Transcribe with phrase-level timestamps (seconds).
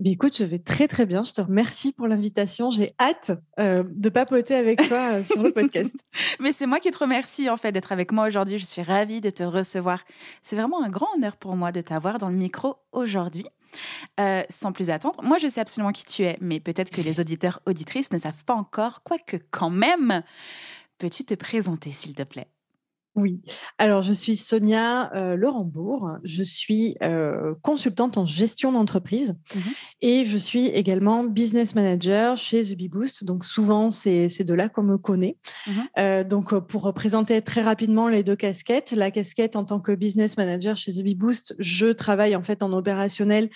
[0.00, 1.22] Bah, écoute, je vais très très bien.
[1.22, 2.70] Je te remercie pour l'invitation.
[2.72, 3.30] J'ai hâte
[3.60, 5.94] euh, de papoter avec toi euh, sur le podcast.
[6.40, 8.58] Mais c'est moi qui te remercie en fait d'être avec moi aujourd'hui.
[8.58, 10.02] Je suis ravie de te recevoir.
[10.42, 13.46] C'est vraiment un grand honneur pour moi de t'avoir dans le micro aujourd'hui.
[14.20, 17.18] Euh, sans plus attendre, moi je sais absolument qui tu es, mais peut-être que les
[17.18, 20.22] auditeurs auditrices ne savent pas encore, quoique quand même.
[20.98, 22.53] Peux-tu te présenter s'il te plaît?
[23.16, 23.42] Oui,
[23.78, 25.36] alors je suis Sonia euh,
[26.24, 29.58] je suis euh, consultante en gestion d'entreprise mmh
[30.00, 33.24] et je suis également business manager chez The Boost.
[33.24, 35.38] Donc souvent, c'est de là qu'on me connaît.
[35.66, 39.92] Mmh euh, donc pour présenter très rapidement les deux casquettes, la casquette en tant que
[39.92, 43.48] business manager chez The Boost, je travaille en fait en opérationnel.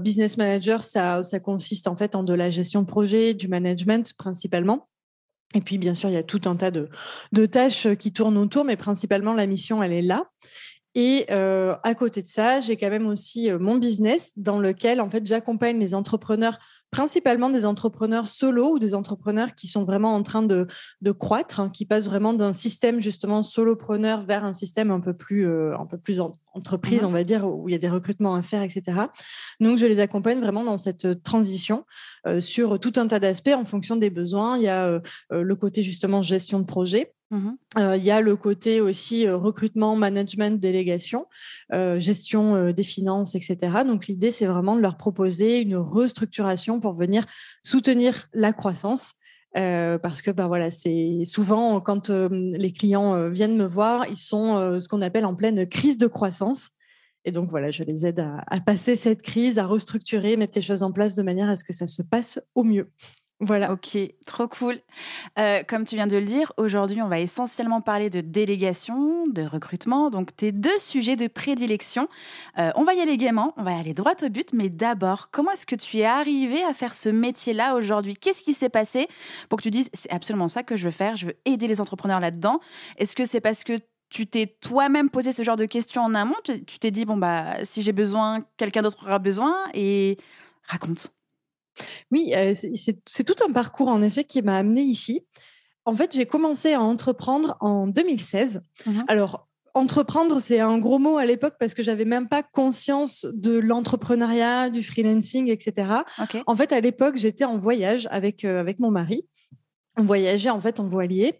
[0.00, 4.14] business manager, ça, ça consiste en fait en de la gestion de projet, du management
[4.16, 4.88] principalement.
[5.54, 6.88] Et puis, bien sûr, il y a tout un tas de,
[7.46, 10.24] tâches qui tournent autour, mais principalement, la mission, elle est là.
[10.94, 15.00] Et euh, à côté de ça, j'ai quand même aussi euh, mon business dans lequel,
[15.00, 16.58] en fait, j'accompagne les entrepreneurs
[16.92, 20.66] principalement des entrepreneurs solo ou des entrepreneurs qui sont vraiment en train de,
[21.18, 25.48] croître, hein, qui passent vraiment d'un système justement solopreneur vers un système un peu plus,
[25.48, 26.20] euh, un peu plus
[26.54, 28.82] entreprise, mmh on va dire, où il y a des recrutements à faire, etc.
[29.58, 31.86] Donc, je les accompagne vraiment dans cette transition
[32.26, 34.58] euh, sur tout un tas d'aspects en fonction des besoins.
[34.58, 37.14] Il y a euh, le côté justement gestion de projet.
[37.32, 41.26] Mmh il y a le côté aussi recrutement, management, délégation,
[41.96, 43.56] gestion des finances, etc.
[43.86, 47.24] Donc l'idée, c'est vraiment de leur proposer une restructuration pour venir
[47.62, 49.14] soutenir la croissance.
[49.54, 54.86] parce que ben voilà, c'est souvent quand les clients viennent me voir, ils sont ce
[54.86, 56.68] qu'on appelle en pleine crise de croissance.
[57.24, 60.62] Et donc voilà, je les aide à, à, passer cette crise, à restructurer, mettre les
[60.62, 62.90] choses en place de manière à ce que ça se passe au mieux.
[63.44, 63.72] Voilà.
[63.72, 64.78] Ok, trop cool.
[65.36, 69.42] Euh, comme tu viens de le dire, aujourd'hui, on va essentiellement parler de délégation, de
[69.42, 72.06] recrutement, donc tes deux sujets de prédilection.
[72.60, 75.50] Euh, on va y aller gaiement, on va aller droit au but, mais d'abord, comment
[75.50, 78.14] est-ce que tu es arrivé à faire ce métier-là aujourd'hui?
[78.14, 79.08] Qu'est-ce qui s'est passé?
[79.48, 81.80] Pour que tu dises, c'est absolument ça que je veux faire, je veux aider les
[81.80, 82.60] entrepreneurs là-dedans
[82.96, 86.36] Est-ce que c'est parce que tu t'es toi-même posé ce genre de questions en amont?
[86.44, 90.16] Tu t'es dit, bon, bah, si j'ai besoin, quelqu'un d'autre aura besoin et
[90.68, 91.10] raconte.
[92.10, 95.24] Oui, c'est tout un parcours en effet qui m'a amené ici.
[95.84, 98.62] En fait, j'ai commencé à entreprendre en 2016.
[98.86, 103.26] Mmh Alors, entreprendre, c'est un gros mot à l'époque parce que j'avais même pas conscience
[103.32, 105.88] de l'entrepreneuriat, du freelancing, etc.
[106.46, 109.26] En fait, à l'époque, j'étais en voyage avec, avec mon mari
[109.96, 111.34] on voyageait en fait en voilier.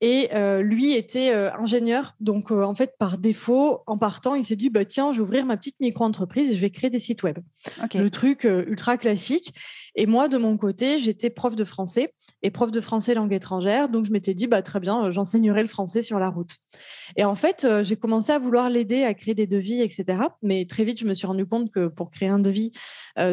[0.00, 2.14] Et euh, lui était euh, ingénieur.
[2.20, 5.22] Donc euh, en fait par défaut en partant il s'est dit bah tiens je vais
[5.22, 7.38] ouvrir ma petite micro-entreprise et je vais créer des sites web.
[7.94, 9.54] Le truc ultra classique
[9.94, 13.88] et moi de mon côté j'étais prof de français et prof de français langue étrangère.
[13.88, 16.56] Donc je m'étais dit bah très bien j'enseignerai le français sur la route.
[17.16, 20.84] Et en fait j'ai commencé à vouloir l'aider à créer des devis etc mais très
[20.84, 22.72] vite je me suis rendu compte que pour créer un devis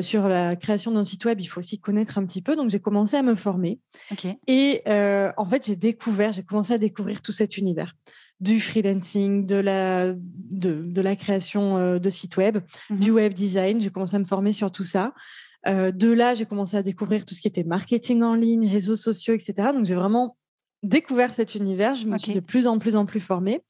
[0.02, 2.56] sur la création d'un site web il faut aussi connaître un petit peu.
[2.56, 3.80] Donc j'ai commencé à me former.
[4.48, 7.96] Et et euh, en fait, j'ai découvert, j'ai commencé à découvrir tout cet univers
[8.40, 12.60] du freelancing, de la, de, la création euh, de sites web,
[12.90, 13.82] mmh du web design.
[13.82, 15.14] J'ai commencé à me former sur tout ça.
[15.68, 18.96] Euh, de là, j'ai commencé à découvrir tout ce qui était marketing en ligne, réseaux
[18.96, 19.54] sociaux, etc.
[19.74, 20.38] Donc, j'ai vraiment
[20.84, 21.96] découvert cet univers.
[21.96, 23.62] Je me suis de plus en plus en plus formée.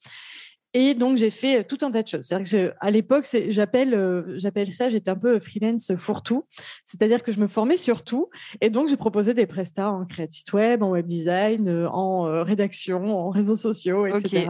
[0.72, 2.32] Et donc, j'ai fait tout un tas de choses.
[2.78, 6.46] À l'époque, j'appelle, j'appelle ça, j'étais un peu freelance fourre-tout.
[6.84, 8.30] C'est-à-dire que je me formais sur tout.
[8.60, 13.30] Et donc, je proposais des prestats en creative web, en web design, en rédaction, en
[13.30, 14.46] réseaux sociaux, etc.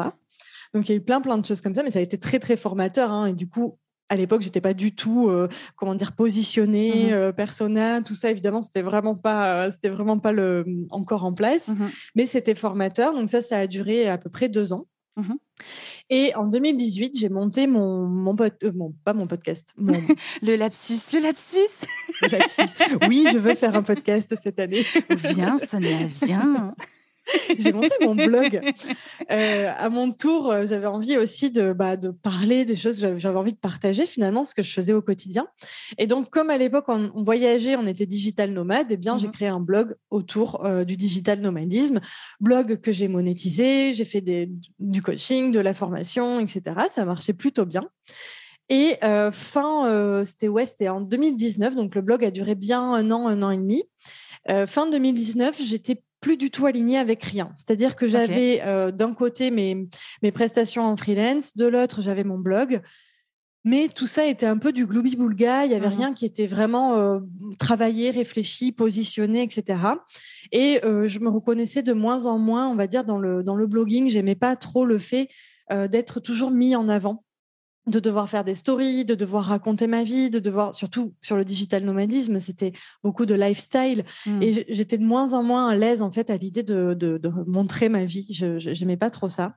[0.75, 2.19] Donc, il y a eu plein, plein de choses comme ça, mais ça a été
[2.19, 3.11] très, très formateur.
[3.11, 3.27] Hein.
[3.27, 3.79] et du coup,
[4.11, 5.31] à l'époque, j'étais pas du tout,
[5.77, 8.31] comment dire, positionnée, mmh persona, tout ça.
[8.31, 11.87] Évidemment, c'était vraiment pas, c'était vraiment pas le, encore en place, mmh
[12.17, 13.15] mais c'était formateur.
[13.15, 14.87] Donc ça, ça a duré à peu près deux ans.
[15.17, 15.35] Mmh
[16.09, 18.71] et en 2018, j'ai monté mon, mon, euh,
[19.05, 19.75] pas mon podcast,
[20.43, 21.87] le lapsus, le lapsus.
[22.23, 22.77] le lapsus.
[23.09, 24.85] Oui, je veux faire un podcast cette année.
[25.11, 26.75] viens, Sonia, viens.
[27.59, 28.61] j'ai monté mon blog.
[29.31, 33.39] Euh, à mon tour, euh, j'avais envie aussi de, bah, de parler des choses, j'avais
[33.39, 35.47] envie de partager finalement ce que je faisais au quotidien.
[35.99, 39.29] Et donc, comme à l'époque, on, voyageait, on était digital nomade, et eh bien, j'ai
[39.29, 42.01] mmh créé un blog autour euh, du digital nomadisme.
[42.41, 44.51] Blog que j'ai monétisé, j'ai fait des,
[44.81, 46.63] du coaching, de la formation, etc.
[46.89, 47.89] Ça marchait plutôt bien.
[48.69, 48.99] Et
[49.33, 53.51] fin, c'était ouais, en 2019, donc le blog a duré bien un an, un an
[53.51, 53.83] et demi.
[54.67, 57.53] fin 2019, j'étais plus du tout alignée avec rien.
[57.57, 59.89] C'est-à-dire que j'avais euh, d'un côté mes,
[60.23, 62.81] mes prestations en freelance, de l'autre j'avais mon blog.
[63.63, 66.47] Mais tout ça était un peu du gloubi-boulga, il n'y avait mmh rien qui était
[66.47, 67.21] vraiment euh,
[67.59, 69.79] travaillé, réfléchi, positionné, etc.
[70.51, 73.57] Et euh, je me reconnaissais de moins en moins, on va dire, dans le, dans
[73.57, 74.09] le blogging.
[74.09, 75.29] J'aimais pas trop le fait
[75.89, 77.23] d'être toujours mis en avant
[77.87, 81.45] de devoir faire des stories, de devoir raconter ma vie, de devoir, surtout sur le
[81.45, 82.73] digital nomadisme, c'était
[83.03, 84.05] beaucoup de lifestyle.
[84.27, 84.43] Mmh.
[84.43, 88.05] Et j'étais de moins en moins à l'aise, en fait, à l'idée de, montrer ma
[88.05, 88.27] vie.
[88.31, 89.57] Je n'aimais pas trop ça.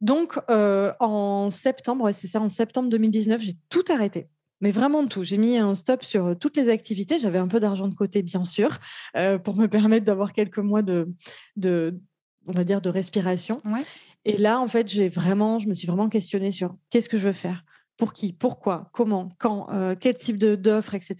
[0.00, 4.28] Donc, euh, en septembre, c'est ça, en septembre 2019, j'ai tout arrêté.
[4.60, 5.22] Mais vraiment tout.
[5.22, 7.18] J'ai mis un stop sur euh, toutes les activités.
[7.18, 8.78] J'avais un peu d'argent de côté, bien sûr,
[9.16, 11.08] euh, pour me permettre d'avoir quelques mois de,
[11.56, 11.98] de,
[12.46, 13.60] on va dire, de respiration.
[13.64, 13.84] Ouais.
[14.28, 17.28] Et là, en fait, j'ai vraiment, je me suis vraiment questionnée sur qu'est-ce que je
[17.28, 17.64] veux faire,
[17.96, 21.16] pour qui, pourquoi, comment, quand, euh, quel type d'offre, etc.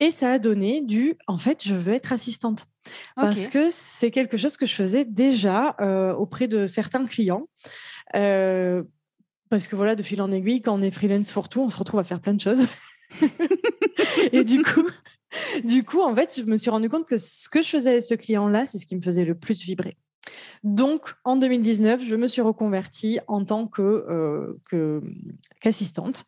[0.00, 2.66] Et ça a donné du, en fait, je veux être assistante.
[3.14, 7.48] Parce que c'est quelque chose que je faisais déjà euh, auprès de certains clients.
[8.16, 8.82] Euh,
[9.48, 11.78] parce que voilà, de fil en aiguille, quand on est freelance pour tout, on se
[11.78, 12.66] retrouve à faire plein de choses.
[14.32, 14.88] et du coup,
[15.62, 18.02] du coup, en fait, je me suis rendu compte que ce que je faisais avec
[18.02, 19.96] ce client-là, c'est ce qui me faisait le plus vibrer.
[20.64, 23.82] Donc, en 2019, je me suis reconvertie en tant que,
[24.72, 25.00] euh,
[25.60, 26.24] qu'assistante.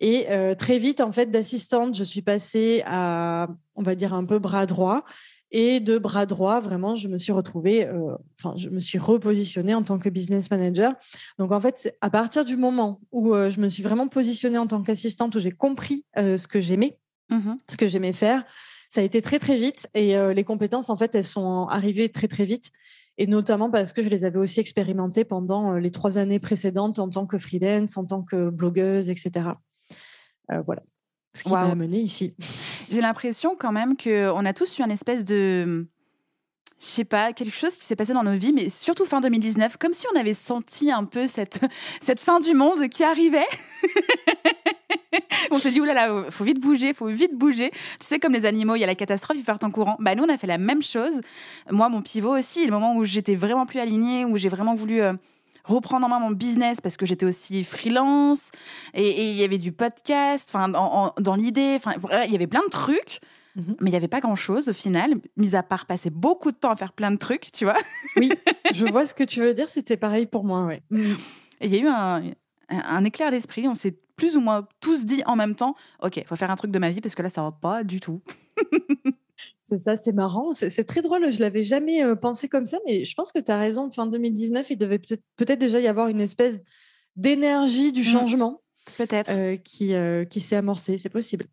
[0.00, 4.24] Et euh, très vite, en fait, d'assistante, je suis passée à, on va dire, un
[4.24, 5.04] peu bras droit.
[5.52, 9.74] Et de bras droit, vraiment, je me suis retrouvée, euh, enfin, je me suis repositionnée
[9.74, 10.92] en tant que business manager.
[11.38, 14.82] Donc, en fait, à partir du moment où je me suis vraiment positionnée en tant
[14.82, 16.98] qu'assistante, où j'ai compris ce que j'aimais,
[17.30, 18.44] mmh ce que j'aimais faire,
[18.88, 19.88] ça a été très, très vite.
[19.94, 22.70] Et les compétences, en fait, elles sont arrivées très, très vite
[23.20, 26.98] et notamment parce que je les avais aussi expérimentées pendant euh, les trois années précédentes
[26.98, 29.50] en tant que freelance, en tant que blogueuse, etc.
[30.50, 30.82] Euh, voilà
[31.36, 32.34] ce qui m'a amené ici.
[32.90, 35.86] J'ai l'impression quand même qu'on a tous eu un espèce de
[36.80, 39.76] je sais pas, quelque chose qui s'est passé dans nos vies, mais surtout fin 2019,
[39.76, 41.60] comme si on avait senti un peu cette,
[42.00, 43.46] cette fin du monde qui arrivait.
[45.56, 47.70] On s'est dit, oulala, faut vite bouger, faut vite bouger.
[48.00, 49.96] Tu sais, comme les animaux, il y a la catastrophe, il faut faire ton courant.
[49.98, 51.20] Bah, nous, on a fait la même chose.
[51.70, 55.00] Moi, mon pivot aussi, le moment où j'étais vraiment plus alignée, où j'ai vraiment voulu
[55.00, 55.12] euh,
[55.64, 58.50] reprendre en main mon business parce que j'étais aussi freelance
[58.94, 61.92] et il y avait du podcast, enfin, dans l'idée, enfin,
[62.24, 63.20] il y avait plein de trucs.
[63.56, 63.76] Mhm.
[63.80, 66.70] Mais il n'y avait pas grand-chose au final, mis à part passer beaucoup de temps
[66.70, 67.76] à faire plein de trucs, tu vois.
[68.16, 68.30] Oui,
[68.72, 70.72] je vois ce que tu veux dire, c'était pareil pour moi.
[70.72, 70.80] Et
[71.60, 72.22] il y a eu un,
[72.68, 76.26] un éclair d'esprit, on s'est plus ou moins tous dit en même temps, OK, il
[76.26, 78.20] faut faire un truc de ma vie parce que là, ça va pas du tout.
[79.62, 80.52] c'est ça, c'est marrant.
[80.52, 81.32] C'est très drôle.
[81.32, 83.90] Je l'avais jamais euh, pensé comme ça, mais je pense que tu as raison.
[83.90, 86.60] Fin 2019, il devait peut-être déjà y avoir une espèce
[87.16, 88.04] d'énergie du mmh.
[88.04, 88.60] changement.
[88.98, 89.30] Peut-être.
[89.30, 91.46] Euh, qui, euh, qui s'est amorcée, c'est possible.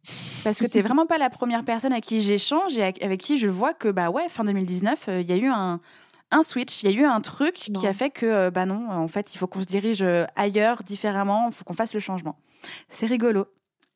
[0.43, 3.37] Parce que tu n'es vraiment pas la première personne à qui j'échange et avec qui
[3.37, 5.79] je vois que, bah ouais, fin 2019, il y a eu un,
[6.31, 9.07] un switch, il y a eu un truc qui a fait que, bah non, en
[9.07, 10.03] fait, il faut qu'on se dirige
[10.35, 12.37] ailleurs, différemment, il faut qu'on fasse le changement.
[12.89, 13.47] C'est rigolo.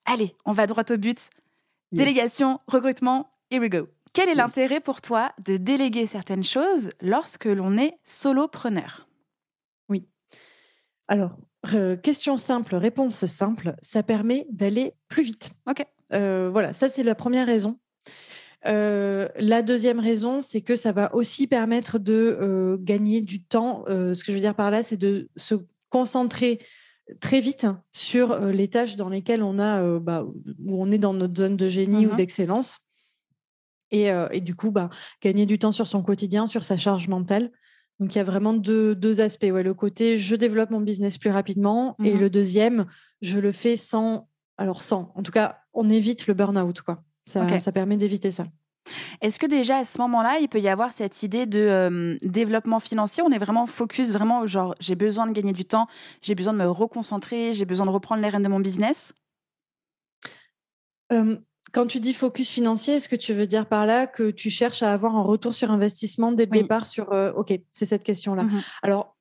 [0.06, 1.30] Allez, on va droit au but.
[1.91, 3.88] Délégation, recrutement, here we go.
[4.13, 9.08] Quel est l'intérêt pour toi de déléguer certaines choses lorsque l'on est solopreneur?
[9.88, 10.08] Oui.
[11.08, 11.38] Alors,
[12.01, 15.51] question simple, réponse simple, ça permet d'aller plus vite.
[15.70, 15.86] Ok.
[16.13, 17.80] Euh, voilà, ça c'est la première raison.
[18.68, 23.86] Euh, la deuxième raison, c'est que ça va aussi permettre de euh, gagner du temps.
[23.88, 25.56] Ce que je veux dire par là, c'est de se
[25.89, 26.60] concentrer
[27.20, 31.36] très vite sur les tâches dans lesquelles on a, bah, où on est dans notre
[31.36, 32.80] zone de génie ou mmh d'excellence.
[33.91, 34.89] Et, du coup, bah,
[35.22, 37.51] gagner du temps sur son quotidien, sur sa charge mentale.
[38.00, 39.50] Donc, il y a vraiment deux, aspects.
[39.51, 41.96] Ouais, le côté, je développe mon business plus rapidement.
[42.03, 42.86] Et mmh le deuxième,
[43.22, 46.82] je le fais sans, alors sans, en tout cas, on évite le burn-out.
[46.82, 47.03] Quoi.
[47.24, 48.46] Ça, permet d'éviter ça.
[49.22, 52.80] Est-ce que déjà à ce moment-là, il peut y avoir cette idée de euh, développement
[52.80, 53.24] financier?
[53.24, 55.88] On est vraiment focus, vraiment genre j'ai besoin de gagner du temps,
[56.22, 59.14] j'ai besoin de me reconcentrer, j'ai besoin de reprendre les rênes de mon business?
[61.74, 64.84] Quand tu dis focus financier, est-ce que tu veux dire par là que tu cherches
[64.84, 68.44] à avoir un retour sur investissement dès le départ sur euh, OK, c'est cette question-là.
[68.44, 69.16] Mmh alors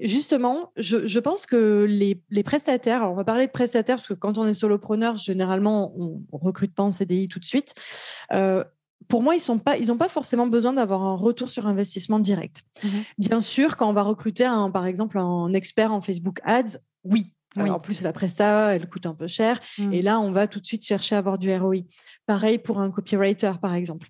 [0.00, 4.46] justement, je, pense que les, prestataires, on va parler de prestataires parce que quand on
[4.46, 7.74] est solopreneur, généralement on, ne recrute pas en CDI tout de suite.
[8.32, 8.64] Euh,
[9.08, 12.62] pour moi, ils n'ont pas, pas forcément besoin d'avoir un retour sur investissement direct.
[12.82, 12.88] Mmh
[13.18, 17.32] Bien sûr, quand on va recruter, un, par exemple, un expert en Facebook Ads, oui.
[17.56, 19.60] en plus, la presta, elle coûte un peu cher.
[19.78, 19.92] Mmh.
[19.92, 21.78] Et là, on va tout de suite chercher à avoir du ROI.
[22.26, 24.08] Pareil pour un copywriter, par exemple.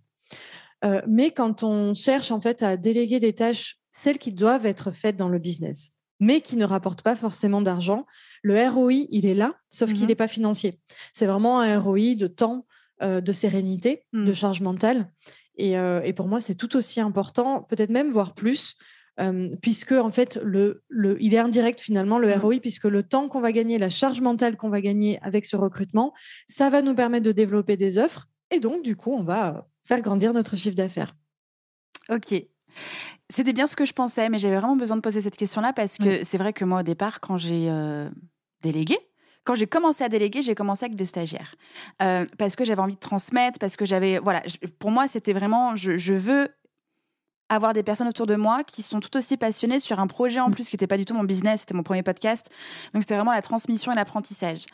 [0.85, 4.91] Euh, mais quand on cherche en fait à déléguer des tâches, celles qui doivent être
[4.91, 8.07] faites dans le business, mais qui ne rapportent pas forcément d'argent,
[8.43, 10.75] le ROI, il est là, sauf qu'il n'est mmh pas financier.
[11.13, 12.67] C'est vraiment un ROI de temps,
[13.03, 14.35] euh, de sérénité, de mmh.
[14.35, 15.13] charge mentale.
[15.61, 18.77] Euh, et, pour moi, c'est tout aussi important, peut-être même voire plus,
[19.61, 20.83] puisque en fait, le,
[21.21, 22.41] il est indirect finalement le mmh.
[22.41, 25.57] ROI, puisque le temps qu'on va gagner, la charge mentale qu'on va gagner avec ce
[25.57, 26.15] recrutement,
[26.47, 28.29] ça va nous permettre de développer des offres.
[28.51, 31.15] Et donc, du coup, on va faire grandir notre chiffre d'affaires.
[32.09, 32.35] Ok.
[33.29, 35.97] C'était bien ce que je pensais, mais j'avais vraiment besoin de poser cette question-là parce
[35.97, 38.09] que c'est vrai que moi, au départ, quand j'ai euh,
[38.63, 38.99] délégué,
[39.45, 41.55] quand j'ai commencé à déléguer, j'ai commencé avec des stagiaires.
[42.03, 44.19] Euh, parce que j'avais envie de transmettre, parce que j'avais.
[44.19, 44.43] Voilà,
[44.79, 45.77] pour moi, c'était vraiment.
[45.77, 46.49] je, veux
[47.51, 50.49] avoir des personnes autour de moi qui sont tout aussi passionnées sur un projet en
[50.49, 50.55] mm.
[50.55, 52.49] plus qui n'était pas du tout mon business, c'était mon premier podcast.
[52.95, 54.65] Donc c'était vraiment la transmission et l'apprentissage.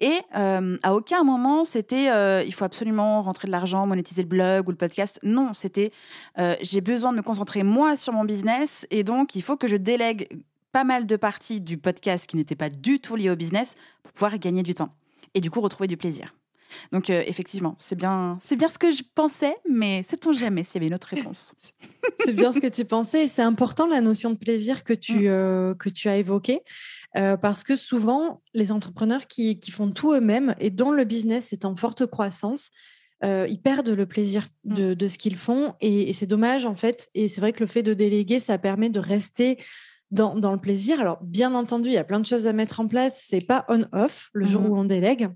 [0.00, 4.28] Et euh, à aucun moment c'était euh, il faut absolument rentrer de l'argent, monétiser le
[4.28, 5.20] blog ou le podcast.
[5.22, 5.92] Non, c'était
[6.38, 9.68] euh, j'ai besoin de me concentrer moi sur mon business et donc il faut que
[9.68, 10.28] je délègue
[10.72, 14.12] pas mal de parties du podcast qui n'étaient pas du tout liées au business pour
[14.12, 14.94] pouvoir gagner du temps
[15.34, 16.34] et du coup retrouver du plaisir.
[16.90, 20.76] Donc euh, effectivement, c'est bien, c'est bien ce que je pensais, mais sait-on jamais s'il
[20.76, 21.54] y avait une autre réponse?
[22.24, 23.28] c'est bien ce que tu pensais.
[23.28, 25.26] C'est important la notion de plaisir que tu, mm.
[25.26, 26.60] euh, que tu as évoquée.
[27.16, 31.52] Euh, parce que souvent, les entrepreneurs qui, qui font tout eux-mêmes et dont le business
[31.52, 32.70] est en forte croissance,
[33.24, 34.74] ils perdent le plaisir mm.
[34.74, 37.08] de, de ce qu'ils font et, c'est dommage en fait.
[37.14, 39.58] Et c'est vrai que le fait de déléguer, ça permet de rester
[40.12, 41.00] dans, dans, le plaisir.
[41.00, 43.20] Alors, bien entendu, il y a plein de choses à mettre en place.
[43.26, 44.68] C'est pas on-off le jour mm-hmm.
[44.68, 45.30] où on délègue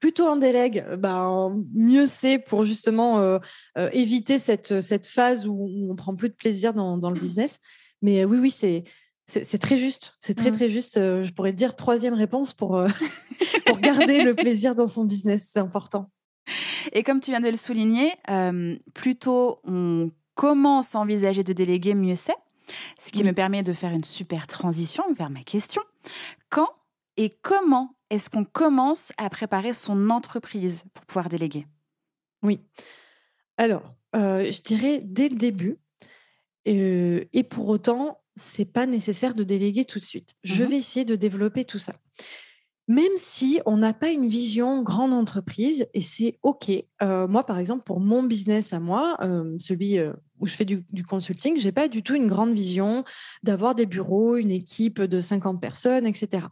[0.00, 3.38] plutôt on délègue, ben, mieux c'est pour justement euh,
[3.76, 7.60] euh, éviter cette, cette phase où, on prend plus de plaisir dans, le business.
[8.02, 8.84] Mais oui, oui, c'est,
[9.26, 10.16] c'est, très juste.
[10.20, 10.54] C'est très, mmh.
[10.54, 10.96] très juste.
[10.98, 12.80] Euh, je pourrais dire troisième réponse pour,
[13.66, 15.48] pour garder le plaisir dans son business.
[15.52, 16.10] C'est important.
[16.92, 18.12] Et comme tu viens de le souligner,
[18.94, 22.36] plutôt on commence à envisager de déléguer, mieux c'est.
[22.98, 25.82] Ce qui me permet de faire une super transition vers ma question.
[26.50, 26.68] Quand
[27.16, 31.66] et comment est-ce qu'on commence à préparer son entreprise pour pouvoir déléguer?
[32.42, 32.60] Oui.
[33.56, 35.78] Alors, euh, je dirais dès le début.
[36.68, 40.34] Euh, et pour autant, c'est pas nécessaire de déléguer tout de suite.
[40.44, 41.94] Je mmh vais essayer de développer tout ça.
[42.88, 46.70] Même si on n'a pas une vision grande entreprise, et c'est OK.
[47.02, 49.16] Euh, moi, par exemple, pour mon business à moi,
[49.58, 49.98] celui
[50.40, 53.04] où je fais du, consulting, j'ai pas du tout une grande vision
[53.42, 56.46] d'avoir des bureaux, une équipe de 50 personnes, etc.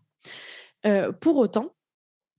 [0.87, 1.75] Euh, pour autant,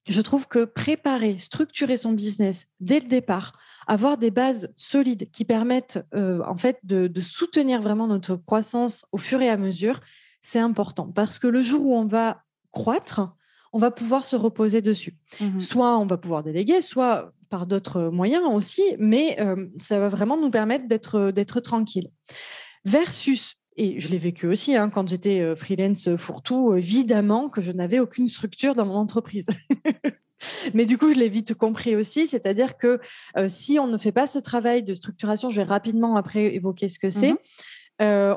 [0.07, 5.43] je trouve que préparer, structurer son business dès le départ, avoir des bases solides qui
[5.43, 9.99] permettent euh, en fait de, soutenir vraiment notre croissance au fur et à mesure,
[10.39, 13.35] c'est important parce que le jour où on va croître,
[13.73, 15.15] on va pouvoir se reposer dessus.
[15.39, 20.09] Mmh soit on va pouvoir déléguer, soit par d'autres moyens aussi, mais euh, ça va
[20.09, 22.09] vraiment nous permettre d'être d'être tranquille.
[22.85, 27.71] Versus et je l'ai vécu aussi hein, quand j'étais euh, freelance fourre-tout, évidemment que je
[27.71, 29.47] n'avais aucune structure dans mon entreprise.
[30.73, 32.99] Mais du coup, je l'ai vite compris aussi, c'est-à-dire que
[33.37, 36.89] euh, si on ne fait pas ce travail de structuration, je vais rapidement après évoquer
[36.89, 37.33] ce que c'est.
[37.33, 37.37] Mmh
[38.01, 38.35] euh,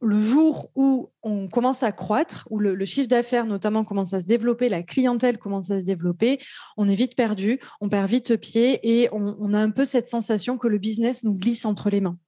[0.00, 4.26] le jour où on commence à croître, où le, chiffre d'affaires notamment commence à se
[4.26, 6.40] développer, la clientèle commence à se développer,
[6.76, 10.06] on est vite perdu, on perd vite pied et on, on a un peu cette
[10.06, 12.18] sensation que le business nous glisse entre les mains.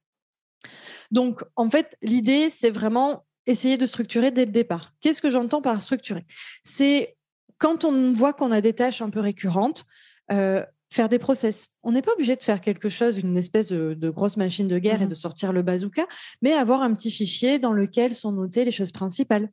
[1.10, 4.92] Donc, en fait, l'idée, c'est vraiment essayer de structurer dès le départ.
[5.00, 6.26] Qu'est-ce que j'entends par structurer?
[6.62, 7.16] C'est
[7.58, 9.84] quand on voit qu'on a des tâches un peu récurrentes,
[10.32, 11.68] euh, faire des process.
[11.82, 15.02] On n'est pas obligé de faire quelque chose, une espèce de, grosse machine de guerre
[15.02, 16.06] et mmh de sortir le bazooka,
[16.42, 19.48] mais avoir un petit fichier dans lequel sont notées les choses principales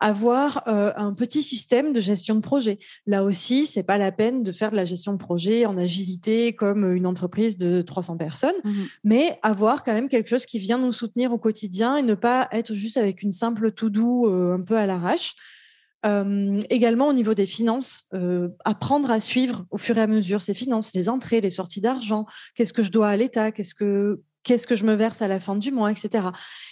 [0.00, 2.78] avoir euh, un petit système de gestion de projet.
[3.06, 6.54] Là aussi, c'est pas la peine de faire de la gestion de projet en agilité
[6.54, 8.70] comme une entreprise de 300 personnes, mmh
[9.04, 12.48] mais avoir quand même quelque chose qui vient nous soutenir au quotidien et ne pas
[12.52, 15.34] être juste avec une simple to-do euh, un peu à l'arrache.
[16.06, 18.06] Euh, également au niveau des finances,
[18.64, 22.24] apprendre à suivre au fur et à mesure ces finances, les entrées, les sorties d'argent,
[22.54, 25.40] qu'est-ce que je dois à l'État, qu'est-ce que qu'est-ce que je me verse à la
[25.40, 26.28] fin du mois, etc.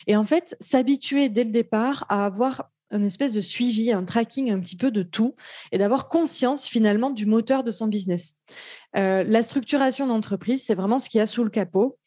[0.06, 4.50] Et en fait, s'habituer dès le départ à avoir un espèce de suivi, un tracking
[4.50, 5.34] un petit peu de tout
[5.72, 8.36] et d'avoir conscience finalement du moteur de son business.
[8.96, 11.98] Euh, la structuration d'entreprise, c'est vraiment ce qu'il y a sous le capot.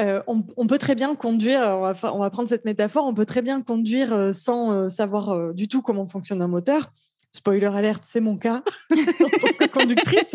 [0.00, 3.26] Euh, on, peut très bien conduire, on va, on va, prendre cette métaphore, on peut
[3.26, 6.92] très bien conduire euh, sans savoir du tout comment fonctionne un moteur.
[7.32, 10.34] Spoiler alerte, c'est mon cas en tant que conductrice.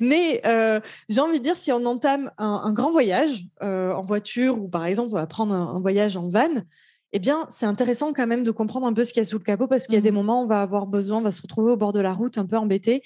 [0.00, 4.60] Mais euh, j'ai envie de dire, si on entame un, grand voyage euh, en voiture
[4.60, 6.64] ou par exemple on va prendre un, voyage en van,
[7.12, 9.38] eh bien c'est intéressant quand même de comprendre un peu ce qu'il y a sous
[9.38, 10.14] le capot parce qu'il y a des mmh.
[10.14, 12.36] moments où on va avoir besoin, on va se retrouver au bord de la route
[12.36, 13.02] un peu embêté.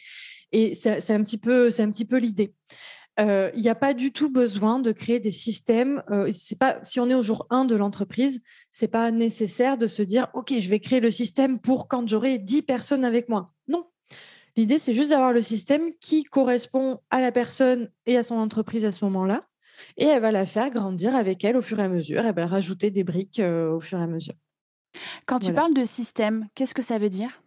[0.53, 2.55] Et c'est un petit peu, c'est un petit peu l'idée.
[3.21, 6.03] Euh, il n'y a pas du tout besoin de créer des systèmes.
[6.11, 9.87] Euh, c'est pas si on est au jour 1 de l'entreprise, c'est pas nécessaire de
[9.87, 13.47] se dire OK, je vais créer le système pour quand j'aurai 10 personnes avec moi.
[13.69, 13.87] Non.
[14.57, 18.85] L'idée c'est juste d'avoir le système qui correspond à la personne et à son entreprise
[18.85, 19.47] à ce moment-là
[19.97, 22.47] et elle va la faire grandir avec elle au fur et à mesure, elle va
[22.47, 24.35] rajouter des briques euh, au fur et à mesure.
[25.27, 27.43] Quand tu parles de système, qu'est-ce que ça veut dire?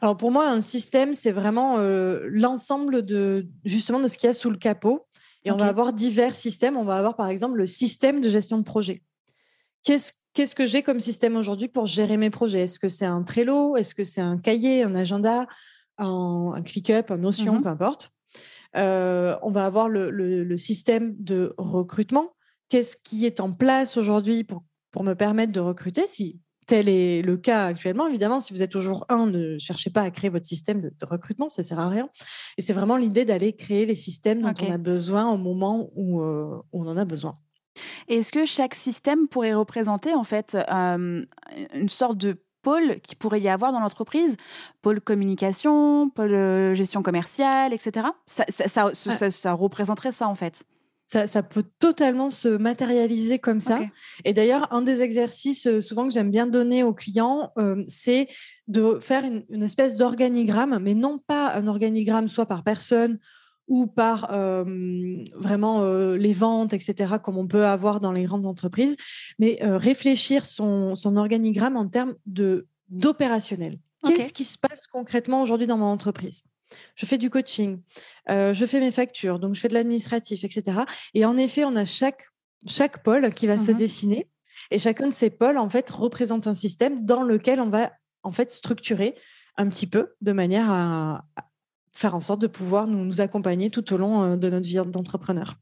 [0.00, 4.30] Alors pour moi, un système, c'est vraiment euh, l'ensemble de justement de ce qu'il y
[4.30, 5.06] a sous le capot.
[5.46, 6.76] Et on va avoir divers systèmes.
[6.76, 9.02] On va avoir par exemple le système de gestion de projet.
[9.82, 12.60] Qu'est-ce que j'ai comme système aujourd'hui pour gérer mes projets?
[12.60, 13.76] Est-ce que c'est un Trello?
[13.76, 15.46] Est-ce que c'est un cahier, un agenda,
[15.98, 18.10] un, ClickUp, un Notion, mmh peu importe?
[18.76, 22.34] Euh, On va avoir le, système de recrutement.
[22.70, 26.06] Qu'est-ce qui est en place aujourd'hui pour, pour me permettre de recruter?
[26.06, 28.06] Si tel est le cas actuellement.
[28.06, 30.92] Évidemment, si vous êtes au jour 1, ne cherchez pas à créer votre système de,
[31.02, 32.08] recrutement, ça ne sert à rien.
[32.58, 36.22] Et c'est vraiment l'idée d'aller créer les systèmes dont on a besoin au moment où,
[36.22, 37.34] euh, on en a besoin.
[38.08, 41.24] Est-ce que chaque système pourrait représenter en fait euh,
[41.74, 44.36] une sorte de pôle qui pourrait y avoir dans l'entreprise?
[44.80, 48.06] Pôle communication, pôle euh, gestion commerciale, etc.
[48.26, 48.44] ça,
[48.94, 50.64] ça représenterait ça en fait?
[51.06, 53.80] Ça, peut totalement se matérialiser comme ça.
[54.24, 58.28] Et d'ailleurs, un des exercices euh, souvent que j'aime bien donner aux clients, euh, c'est
[58.68, 63.18] de faire une, espèce d'organigramme, mais non pas un organigramme soit par personne
[63.68, 64.64] ou par euh,
[65.34, 65.84] vraiment
[66.14, 68.96] les ventes, etc., comme on peut avoir dans les grandes entreprises,
[69.38, 72.14] mais réfléchir son, son, organigramme en termes
[72.90, 73.78] d'opérationnel.
[74.06, 76.44] Qu'est-ce qui se passe concrètement aujourd'hui dans mon entreprise?
[76.96, 77.82] Je fais du coaching,
[78.30, 80.80] euh, je fais mes factures, donc je fais de l'administratif, etc.
[81.12, 82.26] Et en effet, on a chaque,
[82.66, 84.28] chaque pôle qui va se mmh dessiner
[84.70, 87.92] et chacun de ces pôles, en fait, représente un système dans lequel on va,
[88.22, 89.14] en fait, structurer
[89.56, 91.24] un petit peu de manière à,
[91.92, 94.80] faire en sorte de pouvoir nous, nous accompagner tout au long euh, de notre vie
[94.86, 95.54] d'entrepreneur.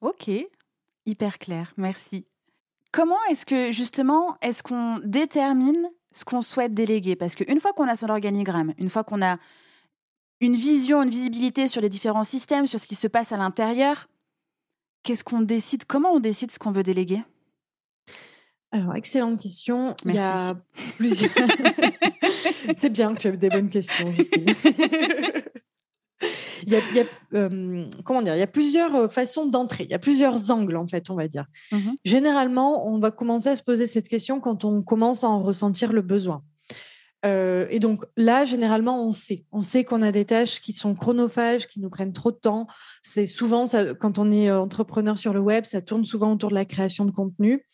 [0.00, 0.30] Ok,
[1.06, 2.26] hyper clair, merci.
[2.90, 7.88] Comment est-ce que justement, est-ce qu'on détermine ce qu'on souhaite déléguer Parce qu'une fois qu'on
[7.88, 9.38] a son organigramme, une fois qu'on a
[10.40, 14.08] une vision, une visibilité sur les différents systèmes, sur ce qui se passe à l'intérieur,
[15.02, 17.22] qu'est-ce qu'on décide Comment on décide ce qu'on veut déléguer?
[18.70, 19.96] Alors, excellente question.
[20.04, 20.54] Il y a
[20.96, 21.30] plusieurs.
[22.76, 24.46] C'est bien que tu aies des bonnes questions, Justine.
[26.68, 27.04] il y a,
[27.34, 30.76] euh, comment dire, il y a plusieurs euh, façons d'entrer, il y a plusieurs angles
[30.76, 31.46] en fait, on va dire.
[31.72, 35.40] Mmh Généralement, on va commencer à se poser cette question quand on commence à en
[35.42, 36.42] ressentir le besoin.
[37.26, 39.44] Euh, et donc là, généralement, on sait.
[39.50, 42.66] On sait qu'on a des tâches qui sont chronophages, qui nous prennent trop de temps.
[43.02, 46.54] C'est souvent, ça, quand on est entrepreneur sur le web, ça tourne souvent autour de
[46.54, 47.66] la création de contenu.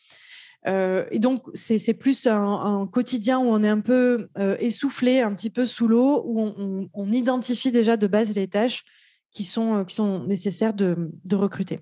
[0.66, 5.50] Euh, et donc, c'est plus un, quotidien où on est un peu essoufflé, un petit
[5.50, 8.84] peu sous l'eau, où on, identifie déjà de base les tâches
[9.30, 11.80] qui sont, qui sont nécessaires de, recruter.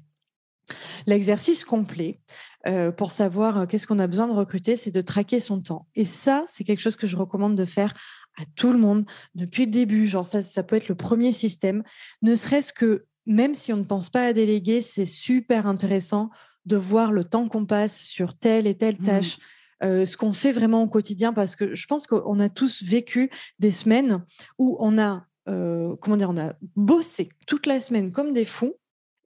[1.06, 2.20] L'exercice complet,
[2.66, 5.86] euh, pour savoir euh, qu'est-ce qu'on a besoin de recruter, c'est de traquer son temps.
[5.96, 7.92] Et ça, c'est quelque chose que je recommande de faire
[8.38, 10.06] à tout le monde depuis le début.
[10.06, 11.82] Genre, ça, ça peut être le premier système.
[12.22, 16.30] Ne serait-ce que, même si on ne pense pas à déléguer, c'est super intéressant
[16.66, 19.05] de voir le temps qu'on passe sur telle et telle mmh.
[19.05, 19.38] tâche.
[19.83, 23.31] Euh, ce qu'on fait vraiment au quotidien, parce que je pense qu'on a tous vécu
[23.59, 24.25] des semaines
[24.57, 28.77] où on a, comment dire, on a bossé toute la semaine comme des fous,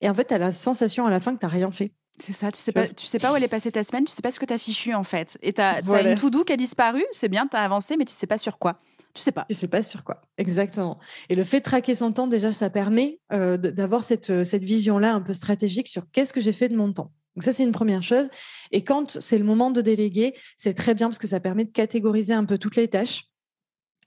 [0.01, 1.92] et en fait, tu as la sensation à la fin que tu n'as rien fait.
[2.18, 4.12] C'est ça, tu sais pas, tu sais pas où elle est passée ta semaine, tu
[4.12, 5.37] sais pas ce que tu as fichu en fait.
[5.42, 8.14] Et tu as, une to-do qui a disparu, c'est bien, tu as avancé, mais tu
[8.14, 8.81] sais pas sur quoi.
[9.12, 9.44] Tu sais pas.
[9.49, 10.99] Tu sais pas sur quoi, exactement.
[11.29, 14.64] Et le fait de traquer son temps, déjà, ça permet euh, d'avoir cette, euh, cette
[14.64, 17.12] vision-là un peu stratégique sur qu'est-ce que j'ai fait de mon temps.
[17.37, 18.29] Donc ça, c'est une première chose.
[18.72, 21.70] Et quand c'est le moment de déléguer, c'est très bien parce que ça permet de
[21.70, 23.27] catégoriser un peu toutes les tâches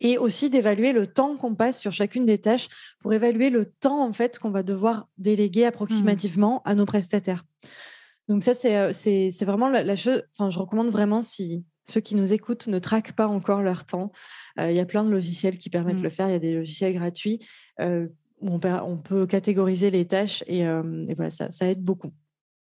[0.01, 2.67] et aussi d'évaluer le temps qu'on passe sur chacune des tâches
[3.01, 7.43] pour évaluer le temps en fait qu'on va devoir déléguer approximativement à nos prestataires.
[8.27, 11.99] Donc ça, c'est, euh, c'est, c'est vraiment la, chose, enfin, je recommande vraiment si ceux
[11.99, 14.11] qui nous écoutent ne traquent pas encore leur temps.
[14.59, 16.03] Euh, il y a plein de logiciels qui permettent de mmh.
[16.03, 16.27] le faire.
[16.27, 17.39] Il y a des logiciels gratuits
[17.81, 18.07] euh,
[18.39, 22.13] où on, on, peut catégoriser les tâches et, voilà, ça, ça, aide beaucoup.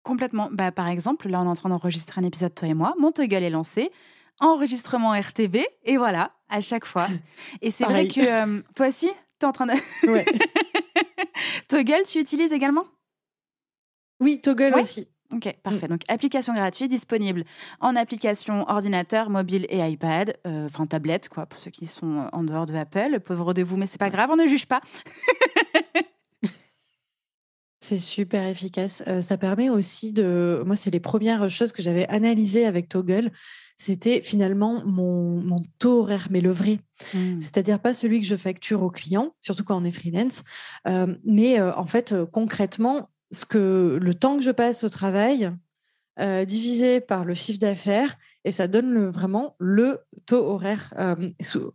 [0.03, 0.49] Complètement.
[0.51, 2.93] Bah, par exemple, là, on est en train d'enregistrer un épisode, toi et moi.
[2.99, 3.91] Mon Toggle est lancé.
[4.39, 5.57] Enregistrement RTB.
[5.83, 7.07] Et voilà, à chaque fois.
[7.61, 9.09] Et c'est vrai que toi aussi,
[9.39, 9.73] tu es en train de...
[10.09, 10.25] Ouais.
[11.67, 12.85] Toggle, tu utilises également?
[14.19, 15.07] Oui, Toggle aussi.
[15.31, 15.87] Ok, parfait.
[15.87, 17.43] Donc, application gratuite disponible
[17.81, 22.43] en application ordinateur, mobile et iPad, euh, enfin tablette, quoi, pour ceux qui sont en
[22.43, 23.19] dehors de Apple.
[23.19, 24.81] Pauvre de vous, mais c'est pas grave, on ne juge pas.
[27.79, 29.03] C'est super efficace.
[29.07, 30.63] Euh, ça permet aussi de.
[30.65, 33.31] Moi, c'est les premières choses que j'avais analysées avec Toggle.
[33.77, 36.79] C'était finalement mon, mon, taux horaire, mais le vrai.
[37.13, 37.39] Mmh.
[37.39, 40.43] C'est-à-dire pas celui que je facture aux clients, surtout quand on est freelance,
[40.87, 45.51] euh, mais en fait, concrètement, ce que le temps que je passe au travail
[46.19, 50.93] euh, divisé par le chiffre d'affaires et ça donne le, vraiment le taux horaire.
[50.97, 51.15] Euh,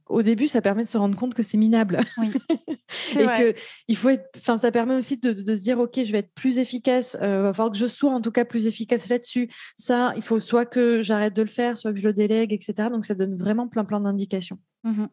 [0.07, 2.33] au début, ça permet de se rendre compte que c'est minable oui.
[3.19, 3.55] et que
[3.89, 4.27] il faut être.
[4.37, 7.17] Enfin, ça permet aussi de, se dire ok, je vais être plus efficace.
[7.21, 9.51] Euh, va falloir que je sois en tout cas plus efficace là-dessus.
[9.77, 12.89] Ça, il faut soit que j'arrête de le faire, soit que je le délègue, etc.
[12.91, 14.59] Donc, ça donne vraiment plein plein d'indications.
[14.85, 15.07] Mmh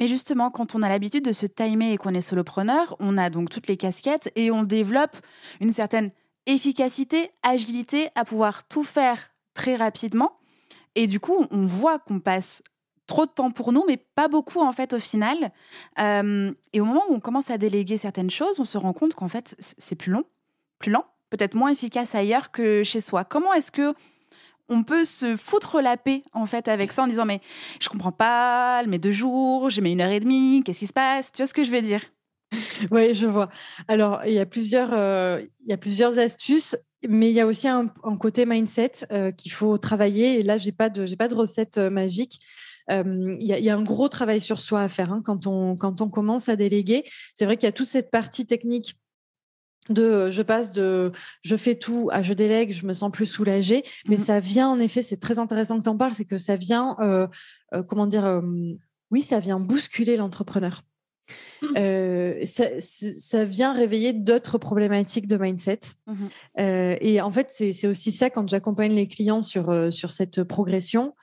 [0.00, 3.30] mais justement, quand on a l'habitude de se timer et qu'on est solopreneur, on a
[3.30, 5.16] donc toutes les casquettes et on développe
[5.60, 6.10] une certaine
[6.46, 10.38] efficacité, agilité à pouvoir tout faire très rapidement.
[10.96, 12.62] Et du coup, on voit qu'on passe
[13.06, 15.52] trop de temps pour nous, mais pas beaucoup en fait au final.
[16.00, 19.14] Euh, et au moment où on commence à déléguer certaines choses, on se rend compte
[19.14, 20.24] qu'en fait c'est plus long,
[20.80, 23.24] plus lent, peut-être moins efficace ailleurs que chez soi.
[23.24, 23.94] Comment est-ce que
[24.68, 27.40] on peut se foutre la paix en fait avec ça en disant mais
[27.80, 30.92] je comprends pas, met deux jours, j'ai mis une heure et demie, qu'est-ce qui se
[30.92, 31.30] passe?
[31.30, 32.00] Tu vois ce que je veux dire?
[32.90, 33.48] Oui, je vois.
[33.88, 36.76] Alors il y a plusieurs, euh, il y a plusieurs astuces.
[37.08, 37.86] Mais il y a aussi un,
[38.18, 40.40] côté mindset euh, qu'il faut travailler.
[40.40, 42.40] Et là, j'ai pas de, j'ai pas de recette euh, magique.
[42.88, 46.00] Il y, y, a un gros travail sur soi à faire hein, quand, on, quand
[46.00, 47.04] on commence à déléguer.
[47.34, 48.96] C'est vrai qu'il y a toute cette partie technique
[49.88, 53.84] de je passe de je fais tout à je délègue, je me sens plus soulagée.
[54.08, 56.38] Mais mmh ça vient en effet, c'est très intéressant que tu en parles, c'est que
[56.38, 57.26] ça vient, euh,
[57.74, 58.40] euh, comment dire,
[59.10, 60.82] oui, ça vient bousculer l'entrepreneur.
[61.76, 65.80] Euh, ça, vient réveiller d'autres problématiques de mindset.
[66.06, 66.26] Mmh
[66.58, 71.14] et en fait, c'est aussi ça quand j'accompagne les clients sur, sur cette progression.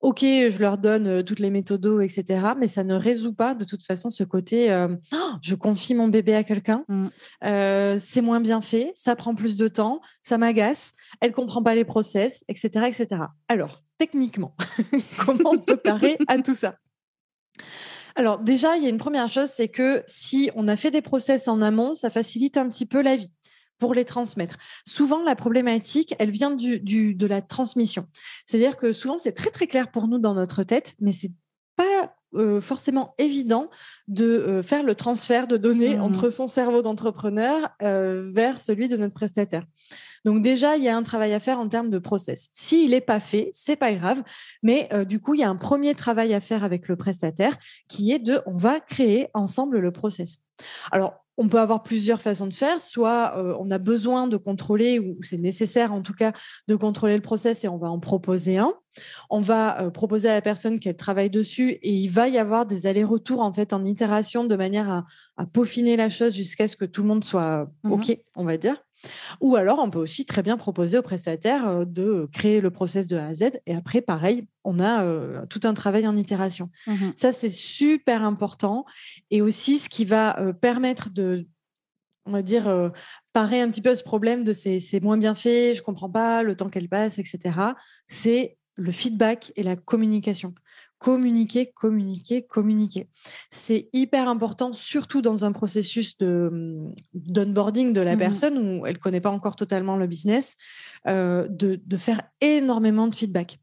[0.00, 2.42] Ok, je leur donne euh, toutes les méthodos, etc.
[2.58, 6.08] Mais ça ne résout pas de toute façon ce côté euh, oh, je confie mon
[6.08, 7.06] bébé à quelqu'un, mmh.
[7.44, 11.74] euh, c'est moins bien fait, ça prend plus de temps, ça m'agace, elle comprend pas
[11.74, 12.86] les process, etc.
[12.86, 13.08] etc.
[13.48, 14.56] Alors, techniquement,
[15.26, 16.76] comment on peut parer à tout ça?
[18.20, 21.00] Alors déjà, il y a une première chose, c'est que si on a fait des
[21.00, 23.32] process en amont, ça facilite un petit peu la vie
[23.78, 24.58] pour les transmettre.
[24.86, 28.06] Souvent, la problématique, elle vient de la transmission.
[28.44, 31.32] C'est-à-dire que souvent, c'est très très clair pour nous dans notre tête, mais c'est
[31.76, 33.70] pas euh, forcément évident
[34.06, 36.02] de euh, faire le transfert de données mmh.
[36.02, 39.66] entre son cerveau d'entrepreneur euh, vers celui de notre prestataire.
[40.24, 42.50] Donc déjà, il y a un travail à faire en termes de process.
[42.52, 44.22] S'il n'est pas fait, c'est pas grave,
[44.62, 47.56] mais du coup, il y a un premier travail à faire avec le prestataire
[47.88, 50.42] qui est de, on va créer ensemble le process.
[50.92, 52.80] Alors, on peut avoir plusieurs façons de faire.
[52.80, 56.32] Soit euh, on a besoin de contrôler, ou c'est nécessaire en tout cas
[56.68, 58.74] de contrôler le process et on va en proposer un.
[59.30, 62.66] On va euh, proposer à la personne qu'elle travaille dessus et il va y avoir
[62.66, 65.06] des allers-retours en fait en itération de manière à,
[65.38, 68.58] à peaufiner la chose jusqu'à ce que tout le monde soit mmh OK, on va
[68.58, 68.76] dire.
[69.40, 73.06] Ou alors, on peut aussi très bien proposer au prestataire euh, de créer le process
[73.06, 73.50] de A à Z.
[73.66, 76.70] Et après, pareil, on a euh, tout un travail en itération.
[76.86, 78.84] Mmh Ça, c'est super important.
[79.30, 81.46] Et aussi, ce qui va euh, permettre de,
[82.26, 82.92] on va dire,
[83.32, 86.42] parer un petit peu à ce problème de c'est moins bien fait, je comprends pas,
[86.42, 87.56] le temps qu'elle passe, etc.
[88.06, 90.54] C'est le feedback et la communication
[91.00, 93.08] communiquer, communiquer, communiquer.
[93.48, 96.78] C'est hyper important, surtout dans un processus de
[97.14, 100.56] d'onboarding de la mmh personne où elle connaît pas encore totalement le business,
[101.08, 103.58] euh, de, de, faire énormément de feedback.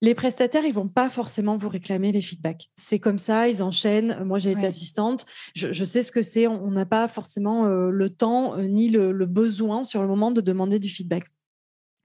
[0.00, 2.70] Les prestataires, ils vont pas forcément vous réclamer les feedbacks.
[2.76, 4.22] C'est comme ça, ils enchaînent.
[4.24, 6.46] Moi, j'ai été assistante, je, sais ce que c'est.
[6.46, 10.40] On n'a pas forcément euh, le temps euh, ni le, besoin sur le moment de
[10.40, 11.24] demander du feedback.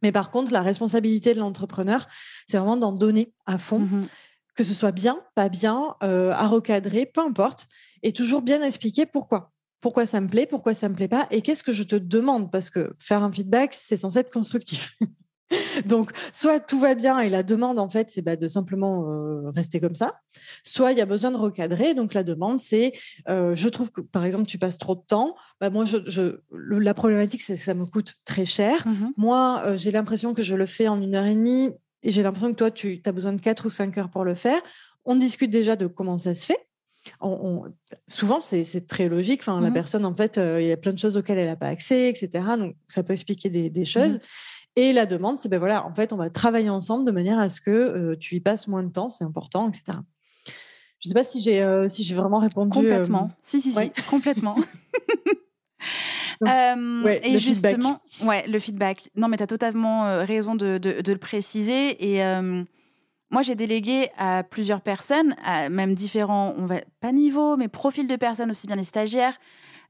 [0.01, 2.07] Mais par contre, la responsabilité de l'entrepreneur,
[2.47, 3.81] c'est vraiment d'en donner à fond.
[3.81, 4.07] Mmh
[4.55, 7.67] que ce soit bien, pas bien, euh, à recadrer, peu importe,
[8.03, 9.51] et toujours bien expliquer pourquoi.
[9.81, 12.51] Pourquoi ça me plaît, pourquoi ça me plaît pas, et qu'est-ce que je te demande,
[12.51, 14.97] parce que faire un feedback, c'est censé être constructif.
[15.85, 19.51] Donc, soit tout va bien et la demande, en fait, c'est bah, de simplement euh,
[19.51, 20.15] rester comme ça.
[20.63, 21.93] Soit il y a besoin de recadrer.
[21.93, 22.93] Donc, la demande, c'est
[23.29, 25.35] euh, je trouve que, par exemple, tu passes trop de temps.
[25.61, 28.87] Bah, moi, je, la problématique, c'est que ça me coûte très cher.
[28.87, 31.71] Mmh moi, j'ai l'impression que je le fais en une heure et demie
[32.05, 34.35] et j'ai l'impression que toi, tu as besoin de 4 ou 5 heures pour le
[34.35, 34.61] faire.
[35.05, 36.67] On discute déjà de comment ça se fait.
[37.19, 37.63] On,
[38.07, 39.41] souvent, c'est très logique.
[39.41, 41.49] Enfin, La mmh personne, en fait, euh, il y a plein de choses auxquelles elle
[41.49, 42.29] n'a pas accès, etc.
[42.59, 44.19] Donc, ça peut expliquer des, mmh choses.
[44.75, 47.49] Et la demande, c'est ben voilà, en fait, on va travailler ensemble de manière à
[47.49, 49.97] ce que euh, tu y passes moins de temps, c'est important, etc.
[50.99, 52.71] Je ne sais pas si j'ai euh, si j'ai vraiment répondu.
[52.71, 53.31] Complètement.
[53.41, 54.55] Si, si, si, complètement.
[56.43, 59.09] et justement, ouais, le feedback.
[59.15, 62.13] Non, mais tu as totalement raison de, de, le préciser.
[62.13, 62.23] Et
[63.31, 68.07] moi, j'ai délégué à plusieurs personnes, à même différents, on va pas niveau, mais profils
[68.07, 69.37] de personnes, aussi bien des stagiaires.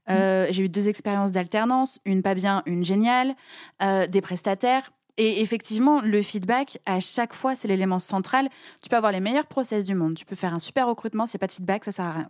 [0.08, 0.14] Mmh.
[0.50, 3.34] J'ai eu deux expériences d'alternance, une pas bien, une géniale,
[3.80, 4.90] des prestataires.
[5.18, 8.48] Et effectivement, le feedback, à chaque fois, c'est l'élément central.
[8.82, 11.38] Tu peux avoir les meilleurs process du monde, tu peux faire un super recrutement, c'est
[11.38, 12.28] pas de feedback, ça sert à rien.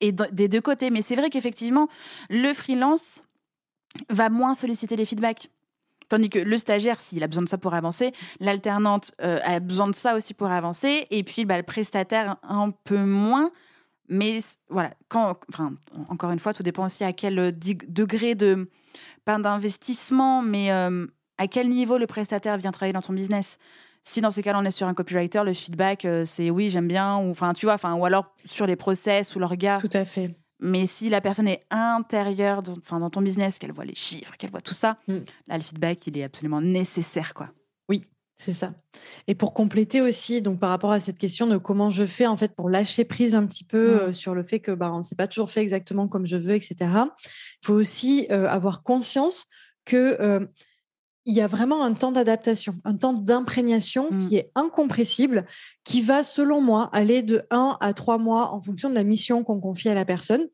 [0.00, 0.90] Et des deux côtés.
[0.90, 1.88] Mais c'est vrai qu'effectivement,
[2.30, 3.24] le freelance
[4.08, 5.50] va moins solliciter les feedbacks.
[6.08, 9.86] Tandis que le stagiaire, s'il a besoin de ça pour avancer, l'alternante euh, a besoin
[9.86, 13.52] de ça aussi pour avancer, et puis bah, le prestataire un peu moins.
[14.08, 15.38] Mais voilà, quand,
[16.08, 18.68] encore une fois, tout dépend aussi à quel euh, degré de,
[19.24, 21.06] pas d'investissement, mais euh,
[21.38, 23.58] à quel niveau le prestataire vient travailler dans ton business.
[24.02, 27.18] Si dans ces cas-là, on est sur un copywriter, le feedback, c'est oui, j'aime bien,
[27.18, 29.80] ou enfin, tu vois, enfin, ou alors sur les process ou le regard.
[29.80, 30.34] Tout à fait.
[30.60, 34.50] Mais si la personne est intérieure dans, dans ton business, qu'elle voit les chiffres, qu'elle
[34.50, 35.18] voit tout ça, mm.
[35.48, 37.50] là, le feedback, il est absolument nécessaire, quoi.
[37.88, 38.02] Oui,
[38.34, 38.74] c'est ça.
[39.26, 42.36] Et pour compléter aussi, donc par rapport à cette question de comment je fais en
[42.36, 43.98] fait pour lâcher prise un petit peu mm.
[43.98, 46.36] euh, sur le fait que bah, on ne s'est pas toujours fait exactement comme je
[46.36, 46.76] veux, etc.
[46.80, 49.46] Il faut aussi euh, avoir conscience
[49.86, 50.48] que
[51.26, 54.18] il y a vraiment un temps d'adaptation, un temps d'imprégnation mmh.
[54.20, 55.46] qui est incompressible,
[55.84, 59.44] qui va, selon moi, aller de 1 à 3 mois en fonction de la mission
[59.44, 60.46] qu'on confie à la personne.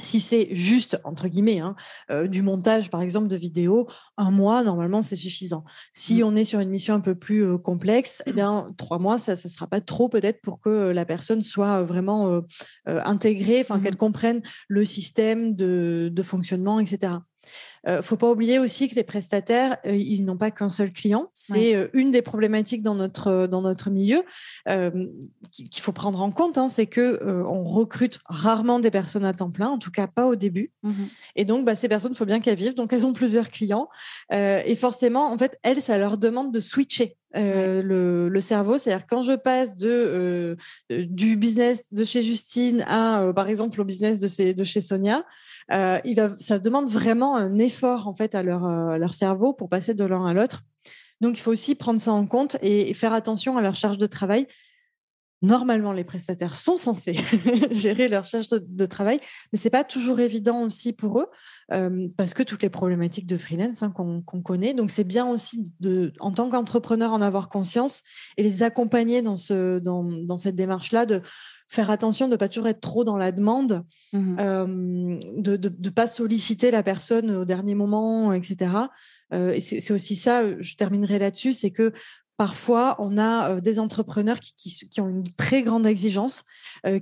[0.00, 1.76] Si c'est juste, entre guillemets, hein,
[2.10, 5.64] euh, du montage, par exemple, de vidéos, un mois, normalement, c'est suffisant.
[5.92, 6.24] Si mmh.
[6.24, 9.32] on est sur une mission un peu plus euh, complexe, eh bien, trois mois, ça
[9.32, 12.42] ne sera pas trop peut-être pour que euh, la personne soit vraiment
[12.86, 17.12] intégrée, enfin, mmh qu'elle comprenne le système de, de fonctionnement, etc.
[17.86, 21.28] Euh, faut pas oublier aussi que les prestataires, euh, ils n'ont pas qu'un seul client.
[21.32, 24.22] C'est euh, une des problématiques dans notre dans notre milieu
[25.52, 26.58] qu'il faut prendre en compte.
[26.58, 30.26] Hein, c'est que on recrute rarement des personnes à temps plein, en tout cas pas
[30.26, 30.72] au début.
[30.82, 30.92] Mmh
[31.36, 32.74] et donc, bah, ces personnes, il faut bien qu'elles vivent.
[32.74, 33.88] Donc, elles ont plusieurs clients.
[34.32, 37.16] et forcément, en fait, elles, ça leur demande de switcher.
[37.34, 38.78] le, le, cerveau.
[38.78, 40.56] C'est-à-dire quand je passe de,
[40.90, 45.24] du business de chez Justine à, par exemple, au business de, de chez Sonia,
[45.72, 45.98] euh,
[46.38, 50.26] ça demande vraiment un effort en fait à leur, euh, cerveau pour passer de l'un
[50.26, 50.62] à l'autre.
[51.20, 54.06] Donc il faut aussi prendre ça en compte et, faire attention à leur charge de
[54.06, 54.46] travail.
[55.42, 57.18] Normalement, les prestataires sont censés
[57.70, 59.20] gérer leur charge de, travail,
[59.52, 61.26] mais c'est pas toujours évident aussi pour eux
[61.70, 64.72] euh, parce que toutes les problématiques de freelance hein, qu'on connaît.
[64.72, 65.74] Donc c'est bien aussi
[66.20, 68.02] en tant qu'entrepreneur, en avoir conscience
[68.38, 71.04] et les accompagner dans, ce, dans, dans cette démarche-là
[71.68, 75.90] faire attention de ne pas toujours être trop dans la demande, mmh euh, de ne
[75.90, 78.70] pas solliciter la personne au dernier moment, etc.
[79.32, 81.92] Euh, et c'est aussi ça, je terminerai là-dessus, c'est que
[82.36, 86.44] parfois, on a euh, des entrepreneurs qui, qui, ont une très grande exigence,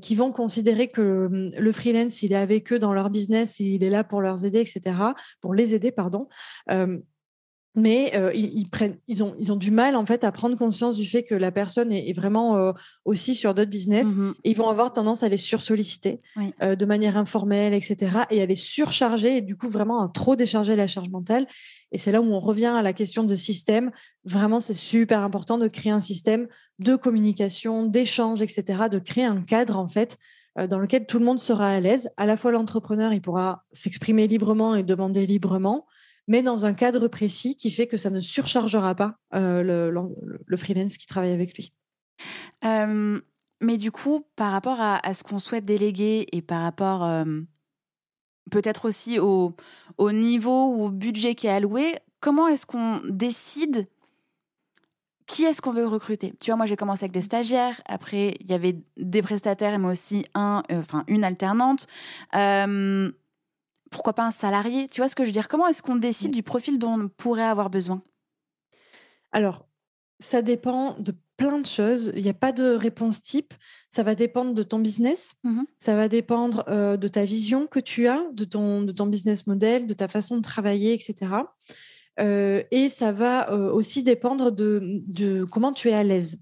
[0.01, 3.91] qui vont considérer que le freelance, il est avec eux dans leur business, il est
[3.91, 4.97] là pour leur aider, etc.,
[5.41, 6.29] pour les aider, pardon
[7.75, 10.97] mais euh, ils, prennent, ils, ont, ils ont du mal en fait à prendre conscience
[10.97, 12.73] du fait que la personne est, vraiment euh,
[13.07, 14.15] aussi sur d'autres business.
[14.15, 16.21] Mmh et ils vont avoir tendance à les sursolliciter
[16.63, 18.13] euh, de manière informelle, etc.
[18.31, 21.47] Et à les surcharger et du coup vraiment à trop décharger la charge mentale.
[21.93, 23.91] Et c'est là où on revient à la question de système.
[24.25, 28.85] Vraiment, c'est super important de créer un système de communication, d'échange, etc.
[28.91, 30.19] De créer un cadre en fait
[30.69, 32.11] dans lequel tout le monde sera à l'aise.
[32.17, 35.87] À la fois l'entrepreneur, il pourra s'exprimer librement et demander librement
[36.29, 39.91] mais dans un cadre précis qui fait que ça ne surchargera pas euh,
[40.47, 41.73] le, freelance qui travaille avec lui.
[42.63, 47.25] mais du coup, par rapport à, ce qu'on souhaite déléguer et par rapport
[48.51, 49.57] peut-être aussi au,
[49.99, 53.89] au, niveau ou au budget qui est alloué, comment est-ce qu'on décide
[55.27, 56.35] qui est-ce qu'on veut recruter?
[56.41, 59.93] Tu vois, moi j'ai commencé avec des stagiaires, après il y avait des prestataires moi
[59.93, 61.87] aussi un, euh, enfin une alternante
[63.93, 64.89] pourquoi pas un salarié?
[64.89, 65.47] Tu vois ce que je veux dire?
[65.47, 68.03] Comment est-ce qu'on décide du profil dont on pourrait avoir besoin?
[69.31, 69.69] Alors,
[70.19, 72.13] ça dépend de plein de choses.
[72.17, 73.55] Il n'y a pas de réponse type.
[73.91, 75.37] Ça va dépendre de ton business.
[75.45, 79.07] Mmh ça va dépendre euh, de ta vision que tu as, de ton, de ton
[79.07, 81.33] business model, de ta façon de travailler, etc.
[82.21, 86.39] Euh, et ça va euh, aussi dépendre de, de, comment tu es à l'aise.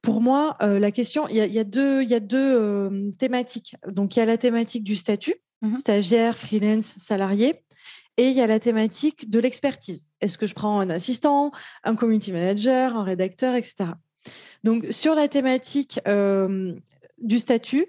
[0.00, 3.76] Pour moi, la question, il y a, y a, deux, y a deux thématiques.
[3.86, 5.36] Donc, il y a la thématique du statut.
[5.62, 7.54] Mmh stagiaire, freelance, salarié.
[8.18, 10.06] Et il y a la thématique de l'expertise.
[10.20, 11.50] Est-ce que je prends un assistant,
[11.84, 13.90] un community manager, un rédacteur, etc.
[14.64, 15.98] Donc, sur la thématique
[17.18, 17.86] du statut,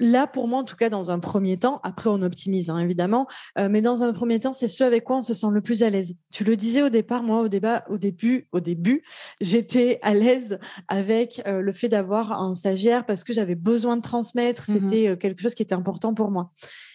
[0.00, 3.28] là, pour moi, en tout cas, dans un premier temps, après on optimise hein, évidemment,
[3.58, 5.82] euh, mais dans un premier temps, c'est ce avec quoi on se sent le plus
[5.82, 6.16] à l'aise.
[6.32, 9.04] Tu le disais au départ, moi, au débat, au début, au début,
[9.40, 10.58] j'étais à l'aise
[10.88, 14.62] avec euh, le fait d'avoir un stagiaire parce que j'avais besoin de transmettre.
[14.62, 16.50] Mmh C'était euh, quelque chose qui était important pour moi.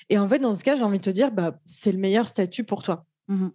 [0.09, 2.27] Et en fait, dans ce cas, j'ai envie de te dire, bah, c'est le meilleur
[2.27, 3.05] statut pour toi.
[3.27, 3.47] Mmh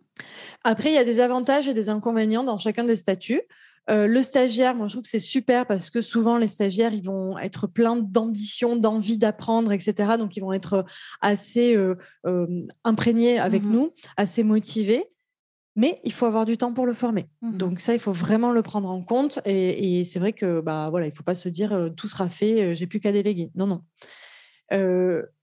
[0.62, 3.40] après, il y a des avantages et des inconvénients dans chacun des statuts.
[3.88, 7.02] Euh, le stagiaire, moi, je trouve que c'est super parce que souvent, les stagiaires, ils
[7.02, 10.18] vont être pleins d'ambition, d'envie d'apprendre, etc.
[10.18, 10.84] Donc, ils vont être
[11.22, 12.46] assez euh, euh,
[12.84, 15.04] imprégnés avec mmh nous, assez motivés.
[15.76, 17.26] Mais il faut avoir du temps pour le former.
[17.40, 19.40] Mmh Donc ça, il faut vraiment le prendre en compte.
[19.46, 22.86] Et, c'est vrai que bah voilà, il faut pas se dire tout sera fait, j'ai
[22.86, 23.50] plus qu'à déléguer.
[23.54, 23.82] Non, non.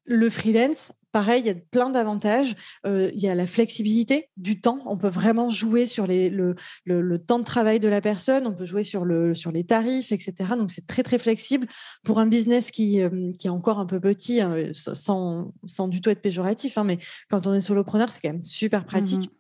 [0.08, 2.54] Le freelance, Pareil, il y a plein d'avantages.
[2.86, 4.82] Euh, il y a la flexibilité du temps.
[4.86, 8.46] On peut vraiment jouer sur les, le, le, temps de travail de la personne.
[8.46, 10.34] On peut jouer sur, le, sur les tarifs, etc.
[10.56, 11.66] Donc, c'est très, très flexible.
[12.04, 16.02] Pour un business qui, euh, qui est encore un peu petit, hein, sans, sans du
[16.02, 17.00] tout être péjoratif, hein, mais
[17.32, 19.24] quand on est solopreneur, c'est quand même super pratique.
[19.24, 19.34] Mmh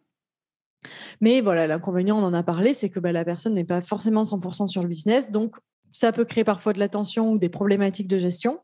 [1.21, 4.23] mais voilà, l'inconvénient, on en a parlé, c'est que bah, la personne n'est pas forcément
[4.23, 5.31] 100% sur le business.
[5.31, 5.55] Donc,
[5.91, 8.59] ça peut créer parfois de la tension ou des problématiques de gestion.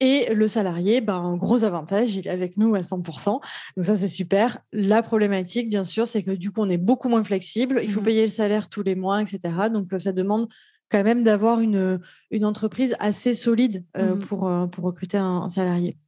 [0.00, 3.40] Et le salarié, ben, un gros avantage, il est avec nous à 100%.
[3.76, 4.58] Donc ça, c'est super.
[4.72, 7.80] La problématique, bien sûr, c'est que du coup, on est beaucoup moins flexible.
[7.82, 9.40] Il faut mmh payer le salaire tous les mois, etc.
[9.72, 10.48] Donc ça demande
[10.88, 15.48] quand même d'avoir une, une entreprise assez solide euh, mmh pour, euh, pour recruter un
[15.48, 15.98] salarié.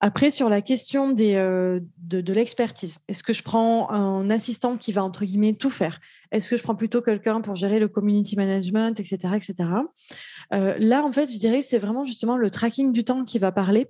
[0.00, 4.92] Après, sur la question des, euh, de, l'expertise, est-ce que je prends un assistant qui
[4.92, 6.00] va, entre guillemets, tout faire?
[6.30, 9.34] Est-ce que je prends plutôt quelqu'un pour gérer le community management, etc.
[9.34, 9.54] etc.
[10.52, 13.38] Euh, là, en fait, je dirais que c'est vraiment justement le tracking du temps qui
[13.38, 13.86] va parler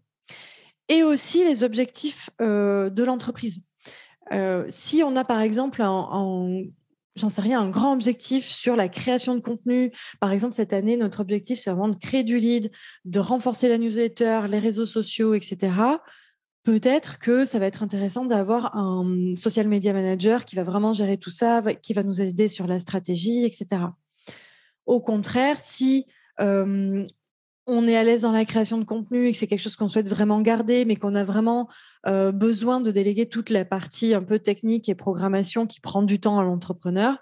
[0.89, 3.65] et aussi les objectifs euh, de l'entreprise.
[4.69, 6.63] si on a, par exemple, un
[7.17, 9.93] j'en sais rien, un grand objectif sur la création de contenu.
[10.21, 12.71] Par exemple, cette année, notre objectif, c'est vraiment de créer du lead,
[13.05, 15.73] de renforcer la newsletter, les réseaux sociaux, etc.
[16.65, 21.19] Peut-être que ça va être intéressant d'avoir un social media manager qui va vraiment gérer
[21.19, 23.83] tout ça, qui va nous aider sur la stratégie, etc.
[24.87, 26.07] Au contraire, si
[26.41, 27.05] euh,
[27.67, 29.89] on est à l'aise dans la création de contenu et que c'est quelque chose qu'on
[29.89, 31.69] souhaite vraiment garder, mais qu'on a vraiment
[32.07, 36.21] euh, besoin de déléguer toute la partie un peu technique et programmation qui prend du
[36.21, 37.17] temps à l'entrepreneur,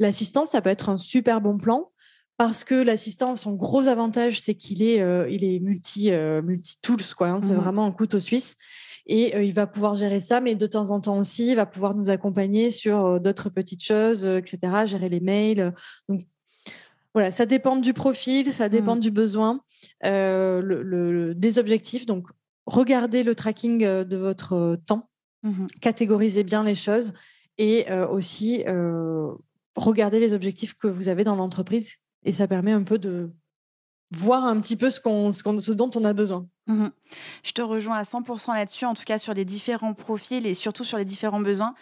[0.00, 1.90] l'assistant, ça peut être un super bon plan
[2.36, 6.76] parce que l'assistant, son gros avantage, c'est qu'il est, euh, il est multi, euh, multi
[6.82, 7.28] tools, quoi.
[7.28, 7.40] Hein.
[7.40, 8.56] c'est mmh vraiment un couteau suisse.
[9.08, 11.94] Et il va pouvoir gérer ça, mais de temps en temps aussi, il va pouvoir
[11.94, 15.72] nous accompagner sur d'autres petites choses, etc., gérer les mails.
[16.08, 16.22] Donc,
[17.16, 19.00] voilà, ça dépend du profil, ça dépend mmh.
[19.00, 19.60] du besoin,
[20.02, 22.04] le, des objectifs.
[22.04, 22.26] Donc,
[22.66, 25.08] regardez le tracking euh, de votre euh, temps,
[25.42, 27.14] mmh catégorisez bien les choses
[27.56, 28.66] et euh, aussi
[29.76, 33.30] regardez les objectifs que vous avez dans l'entreprise et ça permet un peu de
[34.14, 36.46] voir un petit peu ce, qu'on, ce, dont on a besoin.
[36.66, 36.88] Mmh
[37.42, 40.84] Je te rejoins à 100% là-dessus, en tout cas sur les différents profils et surtout
[40.84, 41.74] sur les différents besoins.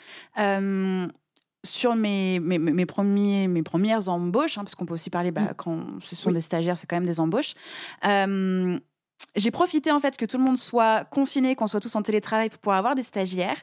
[1.64, 5.54] Sur mes, mes, premiers, mes premières embauches, hein, parce qu'on peut aussi parler, bah, mmh.
[5.56, 7.54] quand ce sont des stagiaires, c'est quand même des embauches
[9.36, 12.50] j'ai profité en fait que tout le monde soit confiné, qu'on soit tous en télétravail
[12.50, 13.56] pour pouvoir avoir des stagiaires.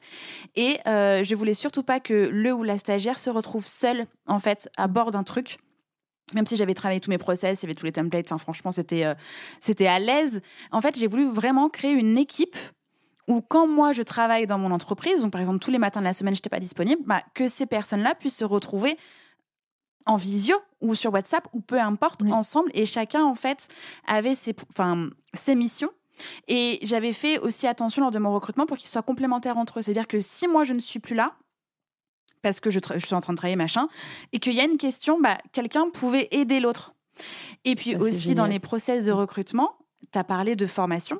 [0.55, 4.39] Et euh, je voulais surtout pas que le ou la stagiaire se retrouve seul en
[4.39, 5.57] fait à bord d'un truc.
[6.33, 8.71] Même si j'avais travaillé tous mes process, il y avait tous les templates, enfin franchement
[8.71, 9.13] c'était euh,
[9.59, 10.41] c'était à l'aise.
[10.71, 12.57] En fait j'ai voulu vraiment créer une équipe
[13.31, 16.05] où quand moi je travaille dans mon entreprise, donc par exemple tous les matins de
[16.05, 18.97] la semaine je n'étais pas disponible, bah, que ces personnes-là puissent se retrouver
[20.05, 22.69] en visio ou sur WhatsApp ou peu importe ensemble.
[22.73, 23.69] Et chacun en fait
[24.05, 25.91] avait ses, enfin, ses missions.
[26.47, 29.81] Et j'avais fait aussi attention lors de mon recrutement pour qu'ils soient complémentaires entre eux.
[29.81, 31.35] C'est-à-dire que si moi je ne suis plus là,
[32.41, 33.87] parce que je, suis en train de travailler machin,
[34.33, 36.93] et qu'il y a une question, bah, quelqu'un pouvait aider l'autre.
[37.63, 39.77] Et puis aussi dans les process de recrutement,
[40.11, 41.19] tu as parlé de formation.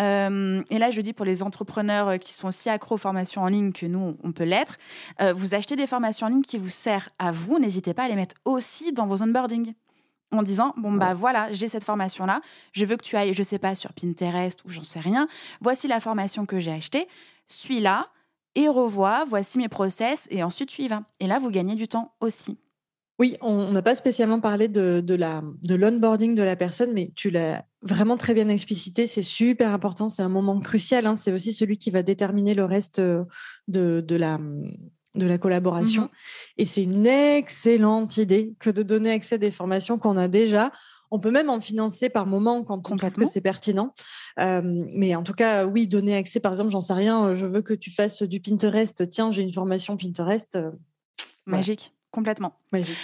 [0.00, 3.48] Euh, et là, je dis pour les entrepreneurs qui sont aussi accros aux formations en
[3.48, 4.76] ligne que nous, on peut l'être,
[5.20, 8.08] euh, vous achetez des formations en ligne qui vous servent à vous, n'hésitez pas à
[8.08, 9.74] les mettre aussi dans vos onboarding
[10.30, 13.42] en disant bon bah voilà j'ai cette formation là je veux que tu ailles je
[13.42, 15.26] sais pas sur Pinterest ou j'en sais rien.
[15.60, 17.08] Voici la formation que j'ai achetée.
[17.46, 18.08] Suis là
[18.54, 19.24] et revois.
[19.26, 21.02] Voici mes process et ensuite tu y vas.
[21.20, 22.58] Et là vous gagnez du temps aussi
[23.18, 27.64] oui, on n'a pas spécialement parlé de, de l'onboarding de la personne, mais tu l'as
[27.82, 29.08] vraiment très bien explicité.
[29.08, 30.08] C'est super important.
[30.08, 31.04] C'est un moment crucial.
[31.04, 31.16] Hein.
[31.16, 33.24] C'est aussi celui qui va déterminer le reste euh,
[33.66, 34.38] de, de la,
[35.16, 36.04] de la collaboration.
[36.04, 40.28] Mmh Et c'est une excellente idée que de donner accès à des formations qu'on a
[40.28, 40.70] déjà.
[41.10, 43.94] On peut même en financer par moment quand on trouve que c'est pertinent.
[44.38, 44.62] Euh,
[44.94, 47.74] mais en tout cas, oui, donner accès, par exemple, j'en sais rien, je veux que
[47.74, 49.10] tu fasses du Pinterest.
[49.10, 50.54] Tiens, j'ai une formation Pinterest.
[50.54, 50.70] Euh,
[51.46, 51.97] Magique.
[52.10, 52.54] Complètement.
[52.72, 52.96] Magique.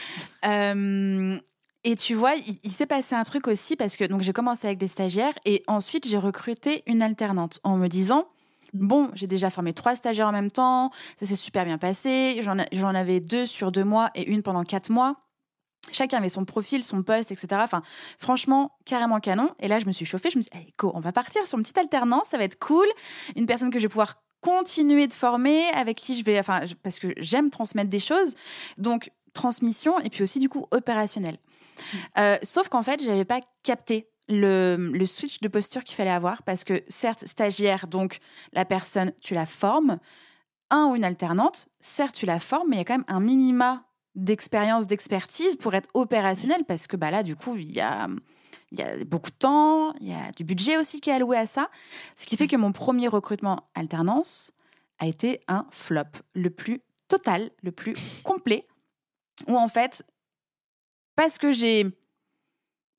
[0.45, 1.39] Euh,
[1.85, 4.79] Et tu vois, il, s'est passé un truc aussi parce que donc j'ai commencé avec
[4.79, 8.27] des stagiaires et ensuite j'ai recruté une alternante en me disant
[8.73, 12.95] bon, j'ai déjà formé trois stagiaires en même temps, ça s'est super bien passé, j'en
[12.95, 15.17] avais deux sur deux mois et une pendant quatre mois.
[15.93, 17.61] Chacun avait son profil, son poste, etc.
[17.63, 17.83] Enfin,
[18.19, 19.51] franchement, carrément canon.
[19.61, 20.31] Et là, je me suis chauffée.
[20.31, 22.29] Je me suis dit, allez, go, on va partir sur une petite alternance.
[22.29, 22.87] Ça va être cool.
[23.37, 26.99] Une personne que je vais pouvoir continuer de former, avec qui je vais, enfin, parce
[26.99, 28.35] que j'aime transmettre des choses.
[28.77, 31.35] Donc, transmission et puis aussi, du coup, opérationnel.
[31.35, 31.97] Mmh.
[32.19, 36.11] Euh, sauf qu'en fait, je n'avais pas capté le, le, switch de posture qu'il fallait
[36.11, 38.19] avoir parce que, certes, stagiaire, donc
[38.53, 39.99] la personne, tu la formes.
[40.71, 43.21] Un ou une alternante, certes, tu la formes, mais il y a quand même un
[43.21, 43.85] minima
[44.15, 48.09] d'expérience, d'expertise pour être opérationnel parce que bah là, du coup, il y a,
[48.75, 51.37] il y a beaucoup de temps, il y a du budget aussi qui est alloué
[51.37, 51.71] à ça.
[52.17, 54.53] Ce qui fait que mon premier recrutement alternance
[54.99, 56.03] a été un flop,
[56.35, 57.95] le plus total, le plus
[58.25, 58.67] complet,
[59.49, 60.05] où en fait,
[61.17, 61.87] parce que j'ai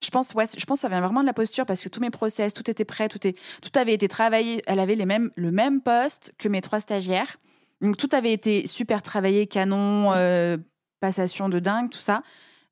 [0.04, 2.00] je pense, ouais, je pense que ça vient vraiment de la posture parce que tous
[2.00, 4.62] mes process, tout était prêt, tout, est, tout avait été travaillé.
[4.68, 7.38] Elle avait les mêmes, le même poste que mes trois stagiaires.
[7.82, 10.58] Donc tout avait été super travaillé, canon, euh,
[11.00, 12.22] passation de dingue, tout ça.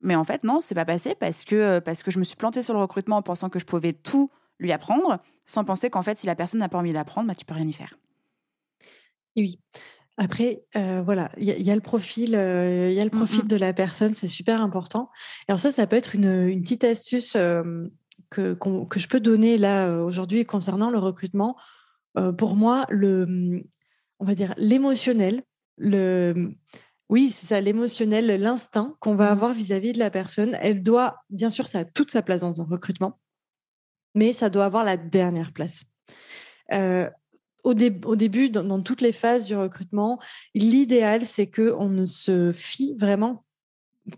[0.03, 2.35] Mais en fait, non, c'est pas passé parce que, euh, parce que je me suis
[2.35, 4.29] plantée sur le recrutement en pensant que je pouvais tout
[4.59, 7.45] lui apprendre, sans penser qu'en fait, si la personne n'a pas envie d'apprendre, bah, tu
[7.45, 7.97] peux rien y faire.
[9.35, 9.59] oui.
[10.17, 13.47] Après, euh, voilà, il y, a le profil, euh, il y a le mmh, profil
[13.47, 15.09] de la personne, c'est super important.
[15.47, 17.33] Alors ça, ça peut être une, une petite astuce
[18.29, 21.57] que, que je peux donner là aujourd'hui concernant le recrutement.
[22.37, 23.63] pour moi, le,
[24.19, 25.41] on va dire l'émotionnel,
[25.79, 26.53] le,
[27.13, 29.33] oui, c'est ça, l'émotionnel, l'instinct qu'on va mmh.
[29.33, 30.57] avoir vis-à-vis de la personne.
[30.61, 33.19] Elle doit, bien sûr, ça a toute sa place dans un recrutement,
[34.15, 35.83] mais ça doit avoir la dernière place.
[36.71, 37.07] Euh,
[37.63, 40.19] au, début, dans, toutes les phases du recrutement,
[40.55, 43.45] l'idéal, c'est qu'on ne se fie vraiment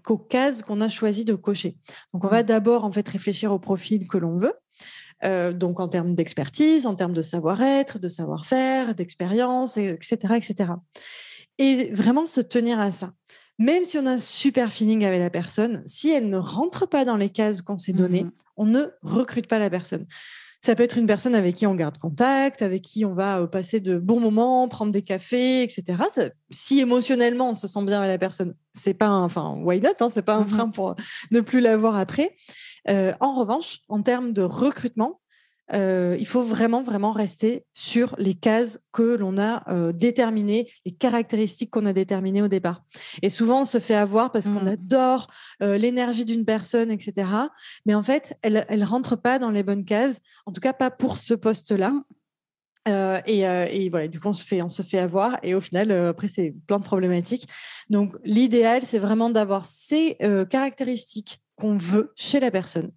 [0.02, 1.76] qu'aux cases qu'on a choisi de cocher.
[2.14, 2.46] Donc, on va mmh.
[2.46, 4.54] d'abord en fait réfléchir au profil que l'on veut.
[5.26, 10.74] Euh, donc en termes d'expertise, en termes de savoir-être, de savoir-faire, d'expérience, etc., etc
[11.58, 13.14] et vraiment se tenir à ça.
[13.58, 17.06] Même si on a un super feeling avec la personne, si elle ne rentre pas
[17.06, 20.06] dans les cases qu'on s'est données, mmh on ne recrute pas la personne.
[20.62, 23.48] Ça peut être une personne avec qui on garde contact, avec qui on va euh,
[23.48, 26.00] passer de bons moments, prendre des cafés, etc.
[26.52, 29.90] si émotionnellement on se sent bien avec la personne, c'est pas un, enfin, why not,
[30.00, 30.96] hein, c'est pas un mmh frein pour
[31.32, 32.34] ne plus l'avoir après.
[32.88, 35.20] Euh, en revanche, en termes de recrutement,
[35.74, 40.92] euh, il faut vraiment, vraiment rester sur les cases que l'on a euh, déterminées, les
[40.92, 42.84] caractéristiques qu'on a déterminées au départ.
[43.22, 44.68] Et souvent, on se fait avoir parce qu'on mmh.
[44.68, 45.28] adore
[45.64, 47.28] euh, l'énergie d'une personne, etc.
[47.86, 50.92] Mais en fait, elle ne rentre pas dans les bonnes cases, en tout cas pas
[50.92, 51.94] pour ce poste-là.
[52.88, 53.22] Mmh.
[53.26, 55.40] et, voilà, du coup, on se fait, on se fait avoir.
[55.42, 57.48] Et au final, après, c'est plein de problématiques.
[57.90, 60.18] Donc, l'idéal, c'est vraiment d'avoir ces
[60.52, 62.92] caractéristiques qu'on veut chez la personne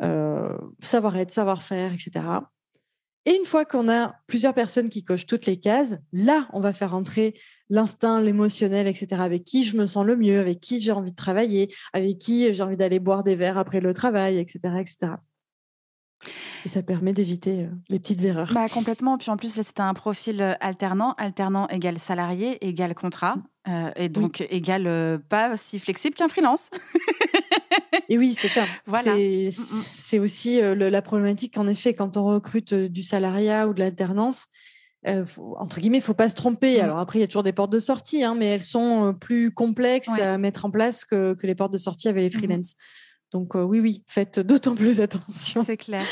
[0.00, 2.22] savoir-être, savoir-faire, etc.
[3.26, 6.72] Et une fois qu'on a plusieurs personnes qui cochent toutes les cases, là, on va
[6.72, 7.34] faire entrer
[7.68, 9.20] l'instinct, l'émotionnel, etc.
[9.20, 12.54] Avec qui je me sens le mieux, avec qui j'ai envie de travailler, avec qui
[12.54, 14.60] j'ai envie d'aller boire des verres après le travail, etc.
[14.78, 15.12] etc.
[16.64, 18.52] Et ça permet d'éviter euh, les petites erreurs.
[18.54, 19.18] Bah, complètement.
[19.18, 21.14] Puis en plus, c'était un profil euh, alternant.
[21.18, 23.36] Alternant égale salarié, égale contrat.
[23.96, 26.70] et donc, égale pas aussi flexible qu'un freelance.
[28.08, 28.64] Et oui, c'est ça.
[28.86, 29.14] Voilà.
[29.14, 30.22] C'est mm, mm.
[30.22, 34.46] aussi euh, la problématique, en effet, quand on recrute euh, du salariat ou de l'alternance,
[35.06, 35.24] euh,
[35.58, 36.78] entre guillemets, il faut pas se tromper.
[36.78, 36.84] Mm.
[36.84, 39.52] Alors après, il y a toujours des portes de sortie, hein, mais elles sont plus
[39.52, 42.74] complexes à mettre en place que, que, les portes de sortie avec les freelance.
[43.32, 45.64] Donc oui, oui, faites d'autant plus attention.
[45.64, 46.04] C'est clair.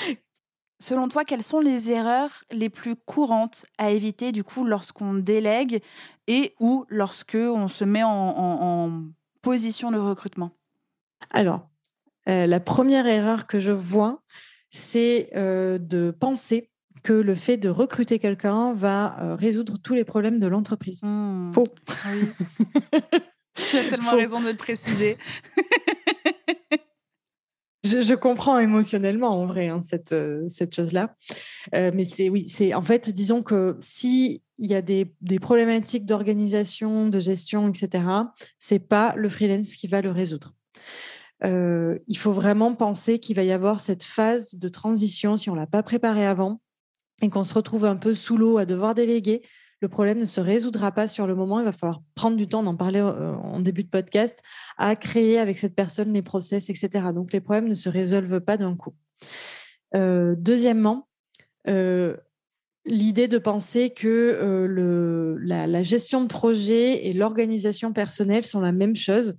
[0.80, 5.80] Selon toi, quelles sont les erreurs les plus courantes à éviter du coup lorsqu'on délègue
[6.26, 9.04] et ou lorsque on se met en, en
[9.40, 10.50] position de recrutement?
[11.30, 11.68] Alors,
[12.28, 14.22] euh, la première erreur que je vois,
[14.70, 16.70] c'est euh, de penser
[17.02, 21.02] que le fait de recruter quelqu'un va euh, résoudre tous les problèmes de l'entreprise.
[21.02, 21.52] Mmh.
[21.52, 21.68] Faux.
[23.56, 25.16] tu as tellement raison de le préciser.
[27.84, 30.14] je, comprends émotionnellement en vrai hein, cette,
[30.48, 31.14] cette chose-là.
[31.72, 36.06] mais c'est oui, c'est en fait, disons que si il y a des, des problématiques
[36.06, 38.04] d'organisation, de gestion, etc.,
[38.56, 40.54] c'est pas le freelance qui va le résoudre.
[41.44, 45.54] Euh, il faut vraiment penser qu'il va y avoir cette phase de transition si on
[45.54, 46.60] ne l'a pas préparé avant
[47.22, 49.42] et qu'on se retrouve un peu sous l'eau à devoir déléguer.
[49.80, 51.60] Le problème ne se résoudra pas sur le moment.
[51.60, 54.42] Il va falloir prendre du temps d'en parler euh, en début de podcast,
[54.78, 57.06] à créer avec cette personne les process, etc.
[57.14, 58.94] Donc les problèmes ne se résolvent pas d'un coup.
[59.94, 61.08] Euh, deuxièmement,
[61.66, 69.36] l'idée de penser que la, gestion de projet et l'organisation personnelle sont la même chose.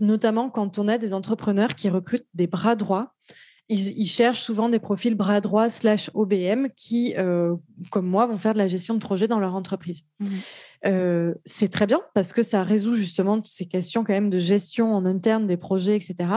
[0.00, 3.14] Notamment quand on a des entrepreneurs qui recrutent des bras droits
[3.70, 7.54] ils, cherchent souvent des profils bras droit slash OBM qui, euh,
[7.90, 10.04] comme moi, vont faire de la gestion de projet dans leur entreprise.
[10.20, 10.26] Mmh.
[10.86, 14.94] Euh, c'est très bien parce que ça résout justement ces questions quand même de gestion
[14.94, 16.30] en interne des projets, etc.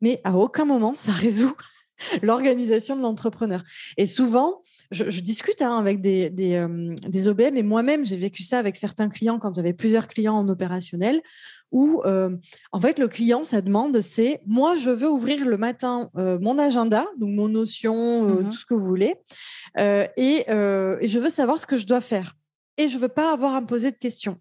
[0.00, 1.54] Mais à aucun moment, ça résout
[2.22, 3.64] l'organisation de l'entrepreneur.
[3.96, 8.42] Et souvent, je, discute hein, avec des, des, euh, des OBM et moi-même, j'ai vécu
[8.42, 11.20] ça avec certains clients quand j'avais plusieurs clients en opérationnel
[11.70, 12.34] où euh,
[12.72, 16.58] en fait le client sa demande c'est moi je veux ouvrir le matin euh, mon
[16.58, 19.16] agenda donc mon notion mmh tout ce que vous voulez
[19.76, 22.34] et, et, je veux savoir ce que je dois faire.
[22.78, 24.38] Et je veux pas avoir à me poser de questions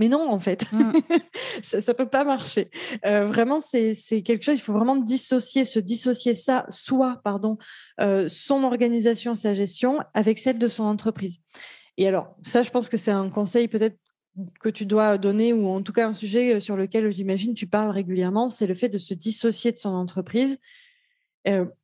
[0.00, 0.92] mais non, en fait, mmh.
[1.62, 2.70] ça ne peut pas marcher.
[3.04, 7.58] Euh, vraiment, c'est quelque chose, il faut vraiment dissocier, se dissocier ça, soit, pardon,
[8.00, 11.40] euh, son organisation, sa gestion, avec celle de son entreprise.
[11.98, 13.98] Et alors, ça, je pense que c'est un conseil peut-être
[14.58, 17.66] que tu dois donner, ou en tout cas un sujet euh, sur lequel j'imagine tu
[17.66, 20.58] parles régulièrement, c'est le fait de se dissocier de son entreprise.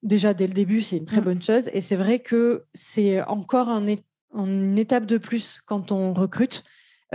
[0.02, 1.24] déjà, dès le début, c'est une très mmh.
[1.24, 1.68] bonne chose.
[1.74, 3.84] Et c'est vrai que c'est encore un,
[4.34, 6.64] une étape de plus quand on recrute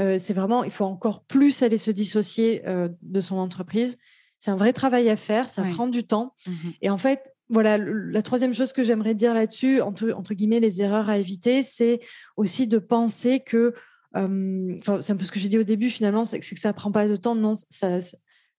[0.01, 3.97] euh, c'est vraiment, il faut encore plus aller se dissocier euh, de son entreprise.
[4.39, 6.33] C'est un vrai travail à faire, ça prend du temps.
[6.47, 10.59] Mmh Et en fait, voilà, la troisième chose que j'aimerais dire là-dessus, entre, entre, guillemets,
[10.59, 11.99] les erreurs à éviter, c'est
[12.37, 13.75] aussi de penser que,
[14.15, 16.59] euh, enfin, c'est un peu ce que j'ai dit au début finalement, c'est que, que
[16.59, 17.35] ça prend pas de temps.
[17.35, 17.99] Non, ça,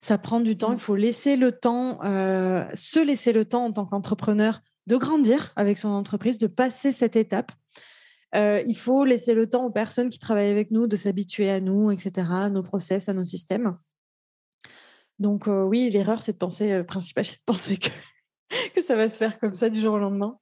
[0.00, 0.70] ça prend du temps.
[0.70, 0.74] Mmh.
[0.74, 1.98] Il faut laisser le temps,
[2.74, 7.16] se laisser le temps en tant qu'entrepreneur de grandir avec son entreprise, de passer cette
[7.16, 7.50] étape.
[8.34, 11.60] Euh, il faut laisser le temps aux personnes qui travaillent avec nous de s'habituer à
[11.60, 13.76] nous, etc., à nos process, à nos systèmes.
[15.18, 19.08] Donc euh, oui, l'erreur, c'est de penser, euh, principale, c'est de penser que, ça va
[19.08, 20.38] se faire comme ça du jour au lendemain.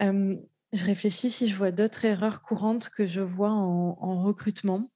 [0.00, 4.90] je réfléchis si je vois d'autres erreurs courantes que je vois en, recrutement.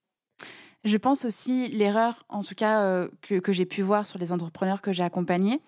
[0.85, 4.83] Je pense aussi l'erreur, en tout cas, que, que j'ai pu voir sur les entrepreneurs
[4.83, 5.63] que j'ai accompagnés,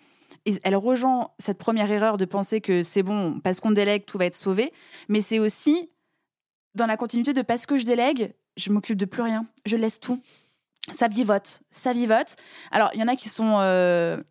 [0.62, 4.26] elle rejoint cette première erreur de penser que c'est bon, parce qu'on délègue, tout va
[4.26, 4.72] être sauvé.
[5.08, 5.90] Mais c'est aussi
[6.76, 9.98] dans la continuité de parce que je délègue, je m'occupe de plus rien, je laisse
[9.98, 10.20] tout.
[10.92, 12.36] Ça vivote, ça vivote.
[12.70, 14.22] Alors, il y en a qui sont euh,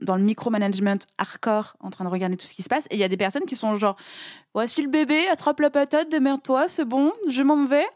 [0.00, 3.00] dans le micromanagement hardcore, en train de regarder tout ce qui se passe, et il
[3.00, 3.96] y a des personnes qui sont genre,
[4.54, 7.86] voici le bébé, attrape la patate, démerde-toi, c'est bon, je m'en vais.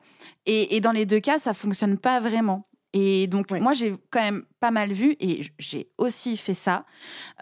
[0.44, 2.66] Et, dans les deux cas, ça fonctionne pas vraiment.
[2.92, 6.84] Et donc, moi, j'ai quand même pas mal vu, et j'ai aussi fait ça.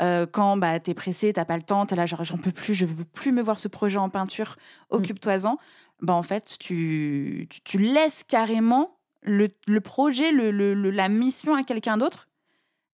[0.01, 2.75] Euh, quand bah, t'es pressé, t'as pas le temps, t'es là, genre, j'en peux plus,
[2.75, 4.57] je veux plus me voir ce projet en peinture,
[4.91, 4.97] mm.
[4.97, 5.57] occupe-toi-en
[6.03, 11.62] bah en fait, tu, tu, laisses carrément le, le projet, le, le, la mission à
[11.62, 12.28] quelqu'un d'autre,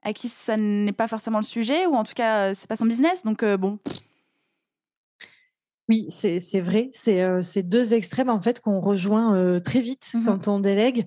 [0.03, 2.87] à qui ça n'est pas forcément le sujet, ou en tout cas, c'est pas son
[2.87, 3.23] business.
[3.23, 3.79] Donc, euh, bon.
[5.89, 6.91] Oui, c'est vrai.
[6.93, 10.59] C'est euh, ces deux extrêmes, en fait, qu'on rejoint euh, très vite mmh quand on
[10.59, 11.07] délègue.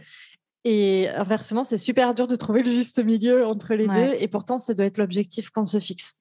[0.66, 4.16] Et inversement, c'est super dur de trouver le juste milieu entre les deux.
[4.20, 6.16] Et pourtant, ça doit être l'objectif qu'on se fixe.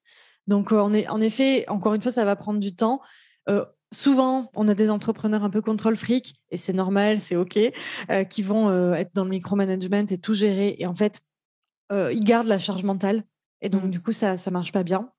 [0.46, 3.00] Donc, on est, en effet, encore une fois, ça va prendre du temps
[3.92, 7.58] souvent, on a des entrepreneurs un peu contrôle fric, et c'est normal, c'est OK,
[8.10, 10.76] euh, qui vont euh, être dans le micromanagement et tout gérer.
[10.78, 11.20] Et en fait,
[11.92, 13.24] euh, ils gardent la charge mentale.
[13.60, 13.90] Et donc, mmh.
[13.90, 15.10] du coup, ça ne marche pas bien.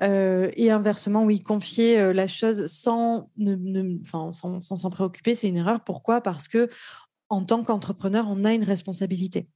[0.00, 3.30] et inversement, oui, confier la chose sans
[4.04, 5.82] s'en sans, préoccuper, c'est une erreur.
[5.84, 6.20] Pourquoi?
[6.20, 6.68] Parce que
[7.30, 9.48] en tant qu'entrepreneur, on a une responsabilité.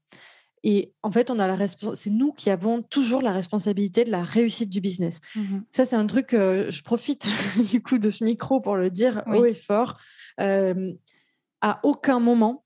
[0.64, 4.24] Et en fait, on a la c'est nous qui avons toujours la responsabilité de la
[4.24, 5.20] réussite du business.
[5.36, 7.28] Mmh Ça, c'est un truc, euh, je profite
[7.70, 9.98] du coup de ce micro pour le dire haut et fort.
[10.38, 12.64] à aucun moment,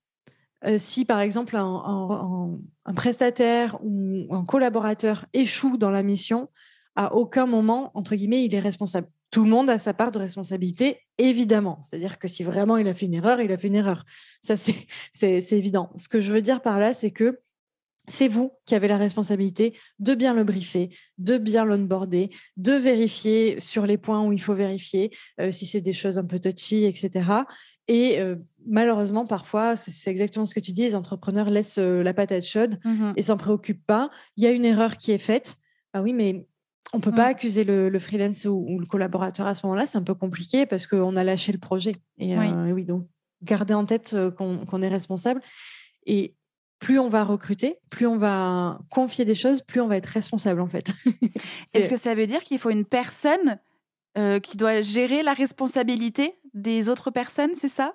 [0.65, 2.59] euh, si par exemple un,
[2.95, 6.49] prestataire ou un collaborateur échoue dans la mission,
[6.95, 9.07] à aucun moment, entre guillemets, il est responsable.
[9.31, 11.79] Tout le monde a sa part de responsabilité, évidemment.
[11.81, 14.05] C'est-à-dire que si vraiment il a fait une erreur, il a fait une erreur.
[14.41, 15.91] Ça, c'est évident.
[15.95, 17.39] Ce que je veux dire par là, c'est que
[18.09, 23.59] c'est vous qui avez la responsabilité de bien le briefer, de bien l'onboarder, de vérifier
[23.59, 26.85] sur les points où il faut vérifier, euh, si c'est des choses un peu touchy,
[26.85, 27.29] etc.
[27.87, 28.35] Et euh,
[28.65, 32.79] malheureusement, parfois, c'est exactement ce que tu dis, les entrepreneurs laissent euh, la patate chaude
[32.83, 34.09] mmh et s'en préoccupent pas.
[34.37, 35.55] Il y a une erreur qui est faite.
[35.93, 36.47] Ah oui, mais
[36.93, 37.31] on peut pas mmh.
[37.31, 39.85] accuser le, freelance ou, le collaborateur à ce moment-là.
[39.85, 41.91] C'est un peu compliqué parce qu'on a lâché le projet.
[42.17, 43.07] Et oui, donc
[43.43, 45.41] gardez en tête qu'on est responsable.
[46.07, 46.35] Et
[46.79, 50.61] plus on va recruter, plus on va confier des choses, plus on va être responsable
[50.61, 50.91] en fait.
[51.73, 53.59] Est-ce que ça veut dire qu'il faut une personne
[54.17, 57.93] euh, qui doit gérer la responsabilité des autres personnes, c'est ça?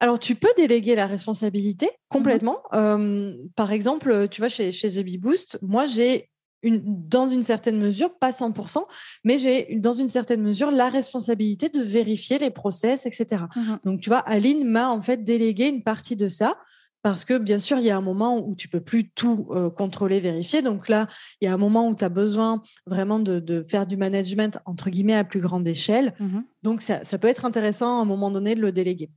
[0.00, 2.62] Alors, tu peux déléguer la responsabilité complètement.
[2.72, 2.78] Mhm.
[2.78, 6.30] Euh, par exemple, tu vois, chez, chez The Bee Boost, moi, j'ai
[6.62, 8.84] une, dans une certaine mesure, pas 100%,
[9.24, 13.44] mais j'ai dans une certaine mesure la responsabilité de vérifier les process, etc.
[13.54, 13.78] Mhm.
[13.84, 16.56] Donc, tu vois, Aline m'a en fait délégué une partie de ça
[17.04, 19.46] parce que bien sûr, il y a un moment où tu peux plus tout
[19.76, 20.62] contrôler, vérifier.
[20.62, 21.06] Donc là,
[21.42, 24.88] il y a un moment où tu as besoin vraiment de, faire du management, entre
[24.88, 26.14] guillemets, à plus grande échelle.
[26.18, 29.10] Mmh Donc ça, peut être intéressant à un moment donné de le déléguer.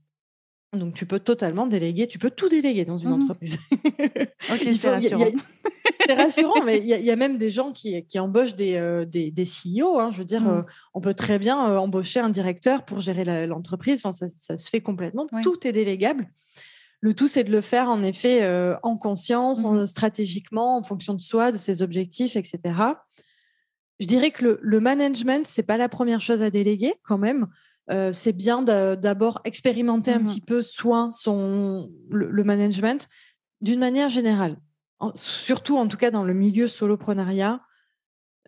[0.74, 3.58] Donc tu peux totalement déléguer, tu peux tout déléguer dans une mmh entreprise.
[4.52, 5.32] ok, c'est rassurant.
[6.06, 9.98] c'est rassurant, mais il y, a même des gens qui, embauchent des, des, CEO.
[9.98, 10.12] Hein.
[10.12, 10.66] je veux dire, mmh.
[10.94, 14.02] on peut très bien embaucher un directeur pour gérer l'entreprise.
[14.04, 15.26] Enfin, ça, ça, se fait complètement.
[15.42, 16.28] Tout est délégable.
[17.02, 20.84] Le tout, c'est de le faire en effet euh, en conscience, en, mmh stratégiquement, en
[20.84, 22.60] fonction de soi, de ses objectifs, etc.
[24.00, 27.48] Je dirais que le, management, c'est pas la première chose à déléguer quand même.
[27.90, 33.08] Euh, c'est bien d'abord expérimenter un mmh petit peu soi, son, le, management
[33.62, 34.58] d'une manière générale.
[35.16, 37.62] surtout, en tout cas, dans le milieu soloprenariat,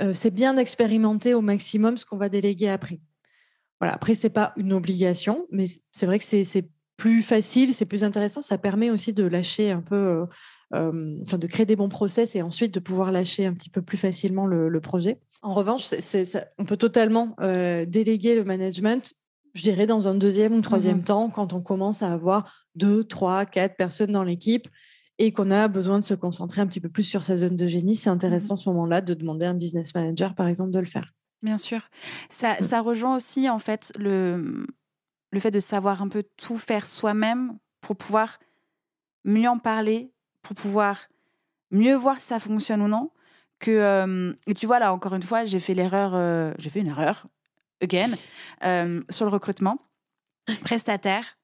[0.02, 3.00] euh, c'est bien d'expérimenter au maximum ce qu'on va déléguer après.
[3.80, 3.93] Voilà.
[3.93, 6.70] Après, c'est pas une obligation, mais c'est vrai que c'est
[7.00, 8.41] plus facile, c'est plus intéressant.
[8.41, 10.26] Ça permet aussi de lâcher un peu, euh,
[10.76, 13.82] euh, enfin de créer des bons process et ensuite de pouvoir lâcher un petit peu
[13.82, 15.20] plus facilement le, projet.
[15.41, 15.89] En revanche,
[16.58, 19.14] on peut totalement euh, déléguer le management,
[19.54, 23.06] je dirais, dans un deuxième ou troisième mmh temps, quand on commence à avoir deux,
[23.06, 24.68] trois, quatre personnes dans l'équipe
[25.20, 27.68] et qu'on a besoin de se concentrer un petit peu plus sur sa zone de
[27.68, 27.95] génie.
[27.95, 30.80] C'est mmh intéressant à ce moment-là de demander à un business manager, par exemple, de
[30.80, 31.06] le faire.
[31.41, 31.80] Bien sûr.
[32.30, 32.64] Ça, mmh.
[32.64, 34.66] ça rejoint aussi, en fait, le,
[35.32, 38.40] le fait de savoir un peu tout faire soi-même pour pouvoir
[39.24, 40.12] mieux en parler,
[40.42, 40.98] pour pouvoir
[41.72, 43.12] mieux voir si ça fonctionne ou non.
[43.60, 46.80] Que, euh, et tu vois, là, encore une fois, j'ai fait l'erreur, euh, j'ai fait
[46.80, 47.28] une erreur,
[47.82, 48.10] again,
[48.64, 49.80] euh, sur le recrutement
[50.62, 51.38] prestataire,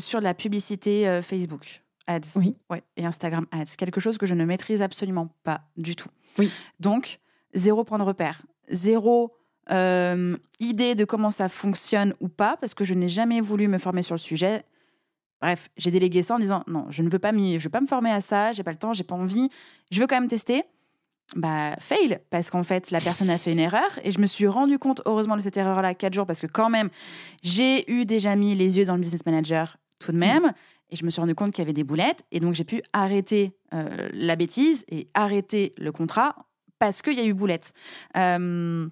[0.00, 2.56] sur la publicité Facebook ads oui.
[2.70, 3.76] ouais, et Instagram ads.
[3.76, 6.08] Quelque chose que je ne maîtrise absolument pas du tout.
[6.38, 6.50] Oui.
[6.80, 7.20] Donc,
[7.54, 9.36] zéro point de repère, zéro
[9.70, 13.78] euh, idée de comment ça fonctionne ou pas, parce que je n'ai jamais voulu me
[13.78, 14.62] former sur le sujet.
[15.40, 17.86] Bref, j'ai délégué ça en disant non, je ne veux pas, je veux pas me
[17.86, 19.48] former à ça, j'ai pas le temps, j'ai pas envie,
[19.90, 20.64] je veux quand même tester.
[21.36, 24.48] Bah, fail, parce qu'en fait, la personne a fait une erreur et je me suis
[24.48, 26.90] rendu compte, heureusement, de cette erreur-là, quatre jours, parce que quand même,
[27.44, 30.52] j'ai eu déjà mis les yeux dans le business manager tout de même.
[30.90, 32.24] Et je me suis rendu compte qu'il y avait des boulettes.
[32.32, 36.34] Et donc, j'ai pu arrêter euh, la bêtise et arrêter le contrat
[36.80, 37.72] parce qu'il y a eu boulettes.
[38.16, 38.88] Euh,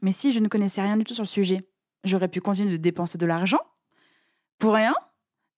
[0.00, 1.68] mais si je ne connaissais rien du tout sur le sujet,
[2.04, 3.60] j'aurais pu continuer de dépenser de l'argent
[4.58, 4.94] pour rien,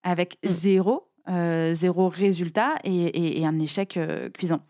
[0.03, 0.49] avec mm.
[0.49, 4.61] zéro, euh, zéro résultat et, un échec euh, cuisant.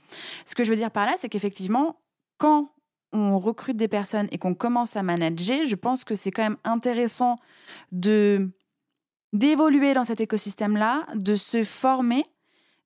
[0.45, 2.01] Ce que je veux dire par là, c'est qu'effectivement,
[2.39, 2.73] quand
[3.13, 6.57] on recrute des personnes et qu'on commence à manager, je pense que c'est quand même
[6.65, 7.37] intéressant
[7.93, 8.51] de
[9.33, 12.25] d'évoluer dans cet écosystème-là, de se former,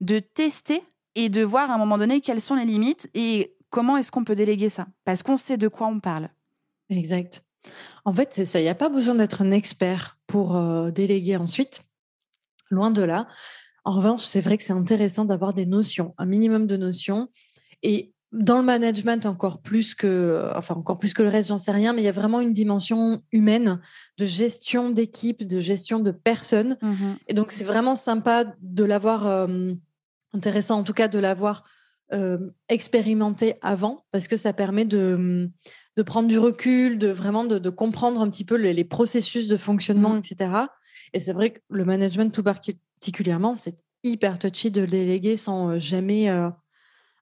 [0.00, 0.82] de tester
[1.14, 4.24] et de voir à un moment donné quelles sont les limites et comment est-ce qu'on
[4.24, 4.86] peut déléguer ça.
[5.04, 6.30] Parce qu'on sait de quoi on parle.
[6.90, 7.44] Exact.
[8.04, 8.60] En fait, c'est ça.
[8.60, 11.82] Il n'y a pas besoin d'être un expert pour euh, déléguer ensuite.
[12.70, 13.26] Loin de là.
[13.84, 17.28] En revanche, c'est vrai que c'est intéressant d'avoir des notions, un minimum de notions.
[17.82, 21.72] Et dans le management, encore plus que, enfin, encore plus que le reste, j'en sais
[21.72, 23.80] rien, mais il y a vraiment une dimension humaine
[24.18, 26.76] de gestion d'équipe, de gestion de personnes.
[26.82, 26.94] Mmh
[27.28, 29.72] Et donc, c'est vraiment sympa de l'avoir, euh,
[30.34, 31.64] intéressant en tout cas de l'avoir
[32.12, 35.50] euh, expérimenté avant, parce que ça permet de
[35.98, 40.14] de prendre du recul, de vraiment de, comprendre un petit peu les, processus de fonctionnement,
[40.14, 40.18] mmh.
[40.18, 40.50] etc.
[41.12, 45.78] Et c'est vrai que le management tout particulièrement, c'est hyper touchy de déléguer sans euh,
[45.80, 46.50] jamais euh,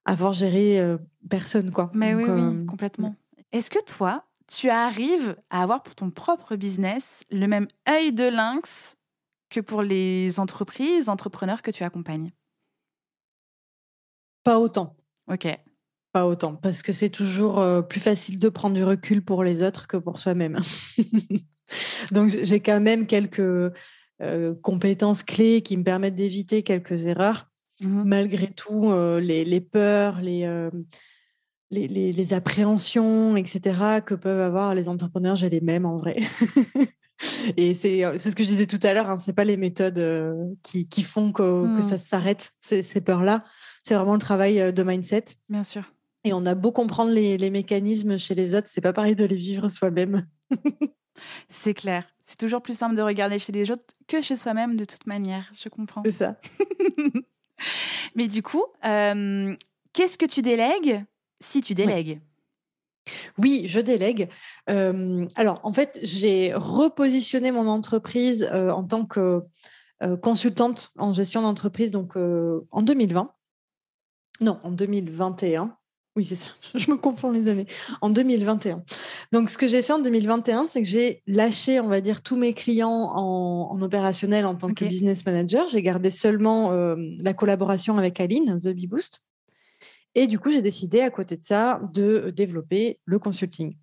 [0.05, 0.99] avoir géré euh,
[1.31, 1.71] personne.
[1.73, 1.91] Quoi.
[1.95, 3.17] Mais oui, oui, complètement.
[3.51, 8.25] Est-ce que toi, tu arrives à avoir pour ton propre business le même œil de
[8.25, 8.99] lynx
[9.49, 12.31] que pour les entreprises, entrepreneurs que tu accompagnes?
[14.45, 14.99] Pas autant.
[15.29, 15.49] Ok
[16.25, 19.87] autant, parce que c'est toujours euh, plus facile de prendre du recul pour les autres
[19.87, 20.59] que pour soi-même.
[22.13, 27.49] Donc j'ai quand même quelques euh, compétences clés qui me permettent d'éviter quelques erreurs.
[27.83, 30.71] Mmh Malgré tout, euh, les, peurs, les,
[31.71, 36.17] les, les, appréhensions, etc., que peuvent avoir les entrepreneurs, j'ai les mêmes en vrai.
[37.57, 40.89] Et c'est ce que je disais tout à l'heure, hein, c'est pas les méthodes qui,
[40.89, 41.83] qui, font que, que mmh.
[41.83, 43.45] ça s'arrête, ces, ces peurs-là.
[43.85, 45.25] C'est vraiment le travail de mindset.
[45.49, 45.96] Bien sûr.
[46.27, 49.37] Et on a beau comprendre les, mécanismes chez les autres, c'est pas pareil de les
[49.37, 50.27] vivre soi-même.
[51.49, 52.05] c'est clair.
[52.21, 55.49] C'est toujours plus simple de regarder chez les autres que chez soi-même de toute manière.
[55.57, 56.03] Je comprends.
[56.05, 56.37] C'est ça.
[58.17, 59.55] Mais du coup, euh,
[59.93, 61.05] qu'est-ce que tu délègues
[61.39, 62.21] si tu délègues?
[63.39, 63.67] Oui.
[63.69, 64.29] je délègue.
[64.69, 69.45] Euh, alors, en fait, j'ai repositionné mon entreprise euh, en tant que
[70.23, 73.33] consultante en gestion d'entreprise donc en 2020.
[74.41, 75.76] Non, en 2021
[76.17, 76.47] Oui, c'est ça.
[76.75, 77.67] Je me confonds les années.
[78.01, 78.83] En 2021.
[79.33, 82.37] Donc, ce que j'ai fait en 2021, c'est que j'ai lâché, on va dire, tous
[82.37, 85.69] mes clients en, opérationnel en tant que business manager.
[85.69, 89.27] J'ai gardé seulement euh, la collaboration avec Aline, The Bee Boost.
[90.15, 93.77] Et du coup, j'ai décidé, à côté de ça, de développer le consulting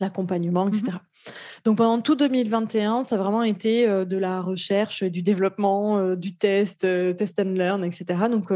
[0.00, 0.82] l'accompagnement, etc.
[0.84, 1.30] Mmh
[1.64, 6.16] Donc pendant tout 2021, ça a vraiment été euh, de la recherche, du développement, euh,
[6.16, 8.04] du test, euh, test and learn, etc.
[8.30, 8.52] Donc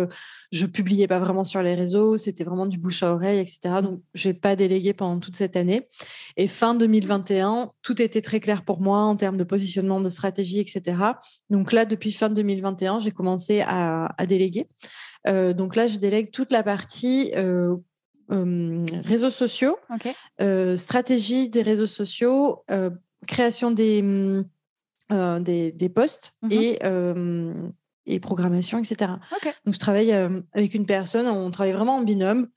[0.52, 3.60] je publiais pas vraiment sur les réseaux, c'était vraiment du bouche à oreille, etc.
[3.82, 5.88] Donc j'ai pas délégué pendant toute cette année.
[6.36, 10.60] Et fin 2021, tout était très clair pour moi en termes de positionnement, de stratégie,
[10.60, 10.96] etc.
[11.48, 14.68] Donc là, depuis fin 2021, j'ai commencé à, déléguer.
[15.26, 17.32] donc là, je délègue toute la partie
[18.30, 19.76] euh, réseaux sociaux,
[20.40, 22.90] euh, stratégie des réseaux sociaux, euh,
[23.26, 24.02] création des,
[25.10, 26.52] des, des, posts mhm.
[26.52, 26.78] et,
[28.06, 29.12] et programmation, etc.
[29.64, 32.48] Donc, je travaille avec une personne, on travaille vraiment en binôme.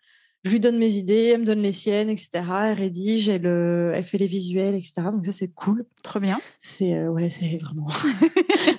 [0.43, 2.29] Je lui donne mes idées, elle me donne les siennes, etc.
[2.65, 4.95] Elle rédige, elle, elle fait les visuels, etc.
[5.11, 5.85] Donc ça, c'est cool.
[6.03, 6.39] Trop bien.
[6.59, 7.87] C'est ouais, c'est vraiment...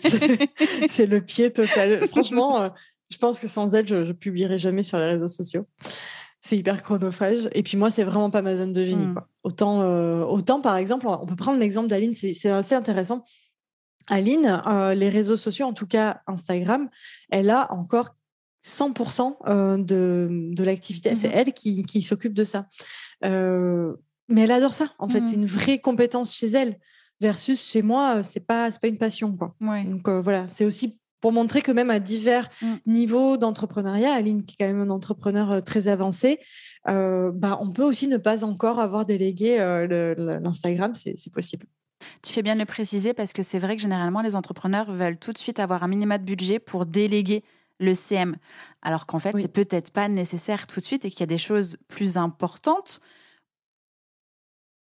[0.89, 2.07] c'est le pied total.
[2.09, 2.71] Franchement,
[3.11, 5.67] je pense que sans elle, je ne publierai jamais sur les réseaux sociaux
[6.45, 7.49] c'est hyper chronophage.
[7.53, 9.07] Et puis moi, c'est vraiment pas ma zone de génie.
[9.07, 9.19] Hmm.
[9.45, 13.25] Autant, euh, autant, par exemple, on peut prendre l'exemple d'Aline, c'est assez intéressant.
[14.09, 16.91] Aline, euh, les réseaux sociaux, en tout cas Instagram,
[17.31, 18.15] elle a encore
[18.63, 21.17] 100% euh, de, de l'activité.
[21.17, 21.39] C'est hmm.
[21.39, 22.69] elle qui, qui s'occupe de ça.
[23.23, 24.91] mais elle adore ça.
[24.99, 25.41] En fait, c'est hmm.
[25.41, 26.79] une vraie compétence chez elle.
[27.21, 29.35] Versus chez moi, c'est pas, pas une passion.
[29.35, 29.55] Quoi.
[29.61, 32.75] Donc voilà, c'est aussi pour montrer que même à divers mm.
[32.85, 36.39] niveaux d'entrepreneuriat, Aline qui est quand même un entrepreneur euh, très avancé,
[36.87, 41.65] euh, bah, on peut aussi ne pas encore avoir délégué euh, l'Instagram, c'est possible.
[42.23, 45.17] Tu fais bien de le préciser parce que c'est vrai que généralement les entrepreneurs veulent
[45.17, 47.43] tout de suite avoir un minima de budget pour déléguer
[47.81, 48.37] le CM,
[48.83, 51.39] alors qu'en fait c'est peut-être pas nécessaire tout de suite et qu'il y a des
[51.39, 53.01] choses plus importantes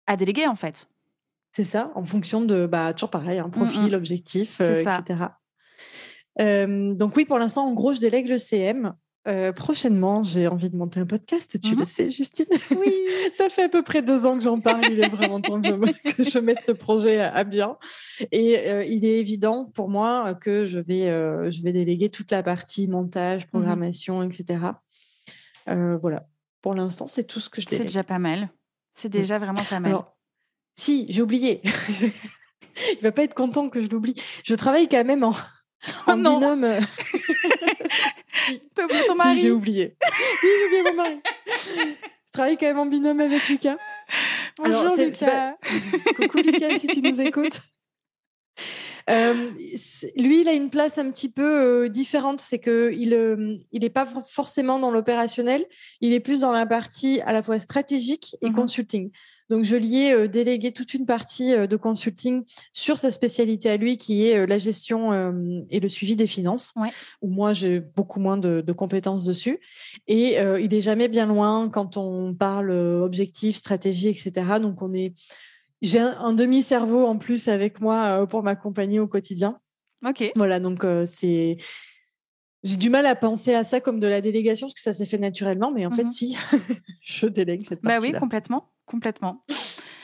[0.08, 0.88] à déléguer en fait.
[1.52, 3.94] C'est ça, en fonction de bah, toujours pareil, hein, profil, mm, mm.
[3.94, 5.28] objectif, etc.
[6.40, 8.94] Euh, donc oui, pour l'instant, en gros, je délègue le CM.
[9.26, 11.84] Euh, prochainement, j'ai envie de monter un podcast, tu le mhm.
[11.86, 12.44] sais, Justine.
[12.72, 12.92] Oui.
[13.32, 14.84] Ça fait à peu près deux ans que j'en parle.
[14.90, 15.68] Il est vraiment temps que
[16.22, 17.78] je, mette ce projet à, bien.
[18.32, 21.04] Et euh, il est évident pour moi que je vais,
[21.50, 23.48] je vais déléguer toute la partie montage, mhm.
[23.48, 24.58] programmation, etc.
[25.66, 26.26] voilà.
[26.60, 27.80] Pour l'instant, c'est tout ce que je délègue.
[27.80, 28.50] C'est déjà pas mal.
[28.92, 30.00] C'est déjà vraiment pas mal.
[30.76, 31.62] si, j'ai oublié.
[32.92, 34.14] il va pas être content que je l'oublie.
[34.44, 35.32] Je travaille quand même en
[36.06, 36.38] en non.
[36.38, 36.66] binôme.
[38.74, 39.96] T'as oublié ton mari J'ai oublié.
[40.42, 41.20] Oui, j'ai oublié mon mari.
[42.26, 43.76] Je travaille quand même en binôme avec Lucas.
[44.58, 45.56] Bonjour Lucas.
[46.16, 47.60] Coucou Lucas, si tu nous écoutes.
[49.10, 49.50] Euh,
[50.16, 53.82] lui, il a une place un petit peu euh, différente, c'est que il euh, il
[53.82, 55.64] n'est pas forcément dans l'opérationnel,
[56.00, 59.10] il est plus dans la partie à la fois stratégique et mmh consulting.
[59.50, 63.98] Donc, je lui ai délégué toute une partie de consulting sur sa spécialité à lui,
[63.98, 65.12] qui est la gestion
[65.68, 66.72] et le suivi des finances,
[67.20, 69.60] où moi j'ai beaucoup moins de, de, compétences dessus.
[70.06, 74.32] Et il est jamais bien loin quand on parle objectif, stratégie, etc.
[74.62, 75.12] Donc, on est
[75.82, 79.60] j'ai un, demi-cerveau en plus avec moi euh, pour m'accompagner au quotidien.
[80.04, 80.30] Ok.
[80.34, 81.58] Voilà, donc euh, c'est.
[82.62, 85.04] J'ai du mal à penser à ça comme de la délégation parce que ça s'est
[85.04, 86.08] fait naturellement, mais en fait, mhm.
[86.08, 86.36] si,
[87.02, 87.98] je délègue cette partie.
[87.98, 89.44] Bah oui, complètement, complètement.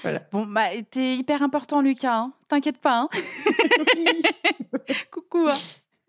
[0.03, 0.23] Voilà.
[0.31, 2.14] Bon, bah, t'es hyper important, Lucas.
[2.14, 2.33] Hein.
[2.49, 3.01] T'inquiète pas.
[3.01, 3.09] Hein.
[5.11, 5.47] Coucou.
[5.49, 5.57] Hein.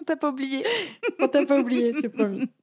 [0.01, 0.65] On t'a pas oublié.
[1.19, 2.49] On t'a pas oublié, c'est promis.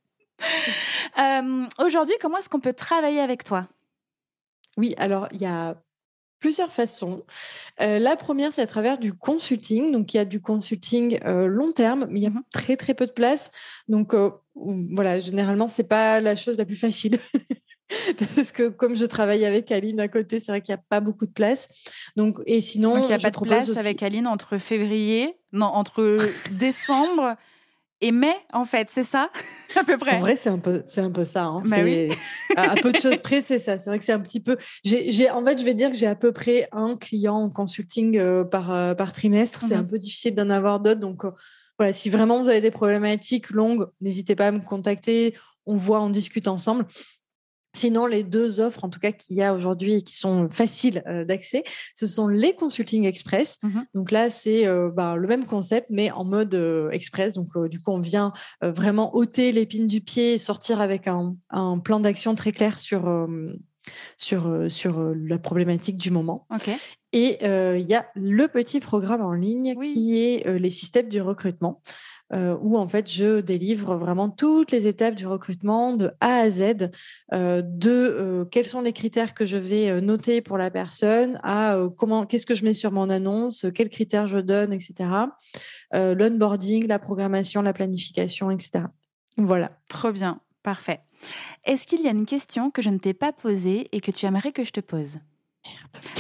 [1.19, 3.67] Euh, aujourd'hui, comment est-ce qu'on peut travailler avec toi?
[4.77, 5.75] Oui, alors il y a
[6.39, 7.25] plusieurs façons.
[7.81, 9.93] Euh, la première, c'est à travers du consulting.
[9.93, 12.77] Donc, il y a du consulting euh, long terme, mais il y a mmh très,
[12.77, 13.51] très peu de place.
[13.89, 17.19] Donc, euh, voilà, généralement, c'est pas la chose la plus facile.
[18.37, 21.01] Parce que comme je travaille avec Aline à côté, c'est vrai qu'il n'y a pas
[21.01, 21.69] beaucoup de place.
[22.17, 26.19] Donc, et sinon, il n'y a pas de place avec Aline entre février, non, entre
[26.53, 27.37] décembre
[28.01, 29.31] et mai, en fait, c'est ça,
[29.77, 30.17] à peu près.
[30.17, 31.45] En vrai, c'est un peu, c'est un peu ça.
[31.45, 31.63] Hein.
[31.67, 31.77] Bah
[32.57, 33.79] à, peu de choses près, c'est ça.
[33.79, 34.57] C'est vrai que c'est un petit peu.
[34.85, 38.17] J'ai, en fait, je vais dire que j'ai à peu près un client en consulting
[38.17, 39.63] euh, par, euh, par trimestre.
[39.63, 39.81] C'est mhm.
[39.81, 41.01] un peu difficile d'en avoir d'autres.
[41.01, 41.33] Donc, euh,
[41.79, 45.35] voilà, si vraiment vous avez des problématiques longues, n'hésitez pas à me contacter.
[45.67, 46.87] On voit, on discute ensemble.
[47.75, 51.03] Sinon, les deux offres, en tout cas, qu'il y a aujourd'hui et qui sont faciles
[51.07, 51.63] euh, d'accès,
[51.95, 53.59] ce sont les Consulting Express.
[53.63, 57.35] Mmh donc là, c'est euh, bah, le même concept, mais en mode euh, express.
[57.35, 61.37] Donc, du coup, on vient vraiment ôter l'épine du pied et sortir avec un,
[61.85, 63.29] plan d'action très clair sur,
[64.17, 66.47] sur, sur la problématique du moment.
[67.13, 71.83] Et il y a le petit programme en ligne qui est les systèmes du recrutement.
[72.33, 76.91] Où en fait je délivre vraiment toutes les étapes du recrutement de A à Z,
[77.33, 82.47] de quels sont les critères que je vais noter pour la personne, à comment, qu'est-ce
[82.47, 85.11] que je mets sur mon annonce, quels critères je donne, etc.
[85.93, 88.85] L'onboarding, la programmation, la planification, etc.
[89.39, 89.69] Voilà.
[89.89, 91.01] Trop bien, parfait.
[91.65, 94.27] Est-ce qu'il y a une question que je ne t'ai pas posée et que tu
[94.27, 95.19] aimerais que je te pose?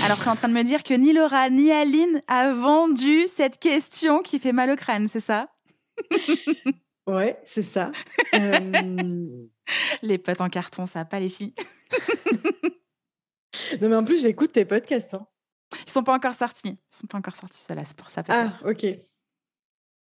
[0.04, 3.26] Alors, tu es en train de me dire que ni Laura ni Aline a vendu
[3.28, 5.48] cette question qui fait mal au crâne, c'est ça?
[7.08, 7.90] Ouais, c'est ça.
[8.34, 9.46] Euh,
[10.02, 11.54] les potes en carton, ça, pas les filles.
[13.80, 15.14] non, mais en plus, j'écoute tes podcasts.
[15.14, 15.26] Hein.
[15.86, 16.68] Ils sont pas encore sortis.
[16.68, 18.86] Ils sont pas encore sortis, cela, c'est pour ça Ah, ok.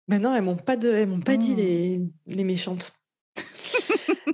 [0.07, 1.05] Maintenant, elles m'ont pas, de...
[1.05, 1.57] m'ont pas dit oh.
[1.57, 2.93] les, les méchantes.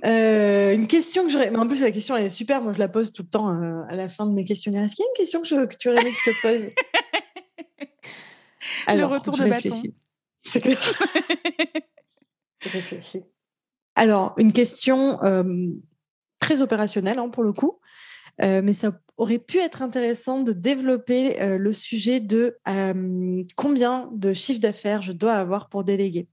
[0.04, 1.50] Euh, une question que j'aurais.
[1.50, 2.60] Mais en plus, la question, elle est super.
[2.60, 4.84] Moi, je la pose tout le temps euh, à la fin de mes questionnaires.
[4.84, 6.70] Est-ce qu'il y a une question que, tu aurais aimé que je te pose?
[8.86, 9.82] Alors, Le retour de bâton.
[10.46, 10.80] C'est clair.
[12.60, 13.24] je réfléchis.
[13.94, 15.68] Alors, une question euh,
[16.38, 17.80] très opérationnelle hein, pour le coup.
[18.38, 22.58] mais ça aurait pu être intéressant de développer le sujet de
[23.56, 26.28] combien de chiffre d'affaires je dois avoir pour déléguer.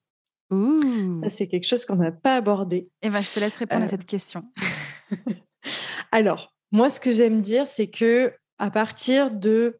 [1.27, 2.91] C'est quelque chose qu'on n'a pas abordé.
[3.01, 3.89] Eh ben, je te laisse répondre à euh.
[3.89, 4.43] cette question.
[6.11, 9.79] Alors, moi, ce que j'aime dire, c'est que à partir de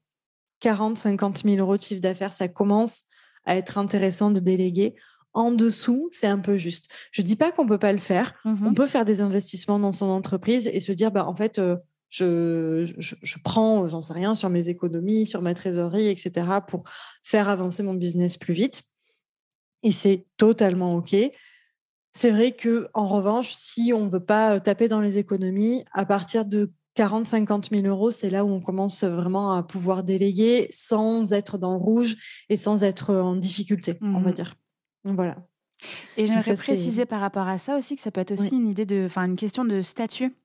[0.62, 3.04] 40, 50 000 euros de chiffre d'affaires, ça commence
[3.46, 4.96] à être intéressant de déléguer.
[5.34, 6.90] En dessous, c'est un peu juste.
[7.12, 8.34] Je dis pas qu'on peut pas le faire.
[8.46, 11.58] Mmh On peut faire des investissements dans son entreprise et se dire, bah, en fait,
[11.58, 11.76] euh,
[12.10, 16.32] je, je, je, prends, j'en sais rien, sur mes économies, sur ma trésorerie, etc.,
[16.68, 16.84] pour
[17.24, 18.84] faire avancer mon business plus vite
[19.84, 21.16] et c'est totalement OK.
[22.12, 26.06] C'est vrai que en revanche, si on ne veut pas taper dans les économies, à
[26.06, 31.34] partir de 40-50 000 euros, c'est là où on commence vraiment à pouvoir déléguer sans
[31.34, 34.56] être dans le rouge et sans être en difficulté, on va mmh dire.
[35.04, 35.38] Voilà.
[36.18, 38.86] Et j'aimerais préciser par rapport à ça aussi que ça peut être aussi une idée
[38.86, 40.36] de, enfin, une question de statut.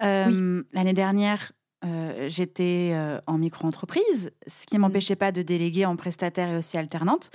[0.00, 1.52] L'année dernière,
[1.84, 4.82] euh, j'étais euh, en micro-entreprise, ce qui ne mmh.
[4.82, 7.30] m'empêchait pas de déléguer en prestataire et aussi alternante.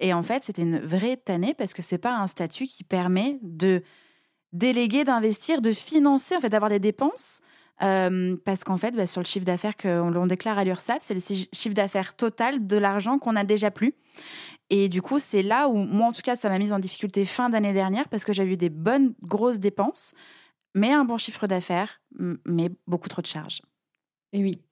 [0.00, 3.38] Et en fait, c'était une vraie tannée parce que c'est pas un statut qui permet
[3.42, 3.82] de
[4.52, 7.40] déléguer, d'investir, de financer, en fait, d'avoir des dépenses.
[7.82, 11.20] Euh, parce qu'en fait, bah, sur le chiffre d'affaires qu'on déclare à l'URSSAF, c'est le
[11.52, 13.94] chiffre d'affaires total de l'argent qu'on a déjà plus.
[14.70, 17.24] Et du coup, c'est là où, moi en tout cas, ça m'a mise en difficulté
[17.24, 20.12] fin d'année dernière parce que j'ai eu des bonnes grosses dépenses,
[20.74, 22.00] mais un bon chiffre d'affaires,
[22.46, 23.62] mais beaucoup trop de charges.
[24.34, 24.62] Et oui,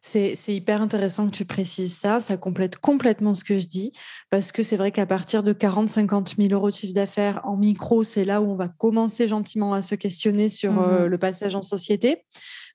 [0.00, 2.20] c'est hyper intéressant que tu précises ça.
[2.20, 3.92] Ça complète complètement ce que je dis,
[4.30, 8.04] parce que c'est vrai qu'à partir de 40-50 000 euros de chiffre d'affaires en micro,
[8.04, 11.56] c'est là où on va commencer gentiment à se questionner sur euh, mmh le passage
[11.56, 12.24] en société.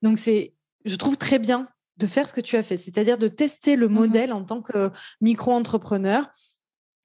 [0.01, 3.29] Donc, c'est, je trouve très bien de faire ce que tu as fait, c'est-à-dire de
[3.29, 6.29] tester le mmh modèle en tant que micro-entrepreneur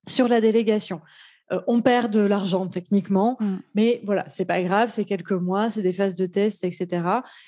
[0.08, 1.00] sur la délégation.
[1.52, 3.56] Euh, on perd de l'argent techniquement, mm.
[3.74, 7.02] mais voilà, c'est pas grave, c'est quelques mois, c'est des phases de test, etc.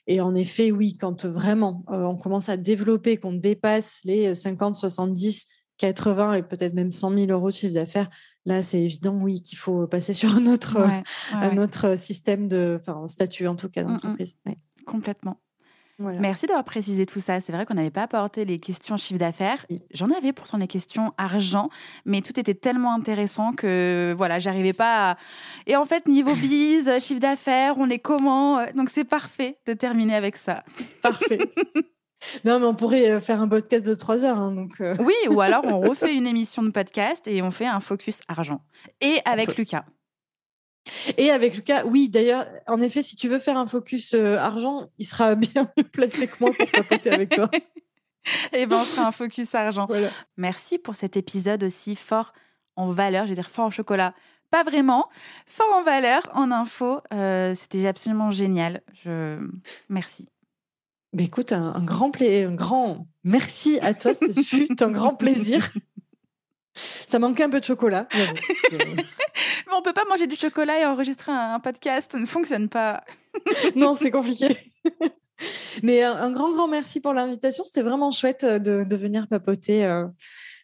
[0.06, 4.76] Et en effet, oui, quand vraiment euh, on commence à développer, qu'on dépasse les 50,
[4.76, 5.46] 70,
[5.78, 8.10] 80 et peut-être même 100 000 euros de chiffre d'affaires,
[8.44, 10.78] là, c'est évident, oui, qu'il faut passer sur un autre,
[11.32, 13.90] un autre système de, enfin, statut en tout cas mm, mm.
[13.90, 14.36] d'entreprise.
[16.20, 17.40] Merci d'avoir précisé tout ça.
[17.40, 19.64] C'est vrai qu'on n'avait pas apporté les questions chiffre d'affaires.
[19.92, 21.68] J'en avais pourtant les questions argent,
[22.04, 25.16] mais tout était tellement intéressant que voilà, j'arrivais pas à...
[25.66, 30.14] Et en fait, niveau bise, chiffre d'affaires, on est comment Donc c'est parfait de terminer
[30.14, 30.62] avec ça.
[31.02, 31.38] Parfait.
[32.44, 34.38] Non, mais on pourrait euh, faire un podcast de trois heures.
[34.38, 34.96] Hein, donc euh.
[35.00, 38.60] Oui, ou alors on refait une émission de podcast et on fait un focus argent.
[39.00, 39.84] Et avec Lucas.
[41.16, 44.90] Et avec Lucas, oui, d'ailleurs, en effet, si tu veux faire un focus euh, argent,
[44.98, 47.48] il sera bien mieux placé que moi pour papoter avec toi.
[47.52, 47.58] Et
[48.52, 49.88] eh ben, on fera un focus argent.
[50.36, 52.32] Merci pour cet épisode aussi fort
[52.76, 54.14] en valeur, je veux dire fort en chocolat.
[54.50, 55.08] Pas vraiment,
[55.46, 57.00] fort en valeur, en info.
[57.12, 58.82] Euh, c'était absolument génial.
[59.04, 59.38] Je...
[59.88, 60.28] Merci.
[61.14, 64.14] Mais écoute, un, grand un grand merci à toi.
[64.14, 65.72] Ce fut un grand plaisir.
[66.74, 68.08] Ça manquait un peu de chocolat.
[69.76, 73.04] On peut pas manger du chocolat et enregistrer un, podcast, ça ne fonctionne pas.
[73.76, 74.56] non, c'est compliqué.
[75.82, 77.64] Mais un, grand, grand merci pour l'invitation.
[77.64, 80.06] C'était vraiment chouette euh, de, venir papoter euh,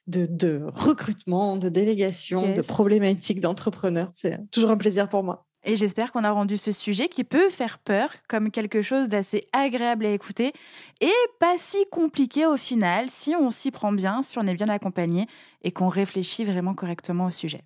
[0.06, 4.10] de, recrutement, de délégation, de problématiques d'entrepreneurs.
[4.14, 5.46] C'est toujours un plaisir pour moi.
[5.64, 9.48] Et j'espère qu'on a rendu ce sujet qui peut faire peur comme quelque chose d'assez
[9.52, 10.52] agréable à écouter
[11.00, 14.68] et pas si compliqué au final si on s'y prend bien, si on est bien
[14.68, 15.26] accompagné
[15.62, 17.62] et qu'on réfléchit vraiment correctement au sujet.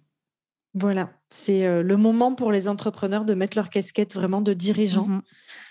[0.74, 5.06] Voilà, c'est euh, le moment pour les entrepreneurs de mettre leur casquette vraiment de dirigeant.
[5.06, 5.22] Mhm.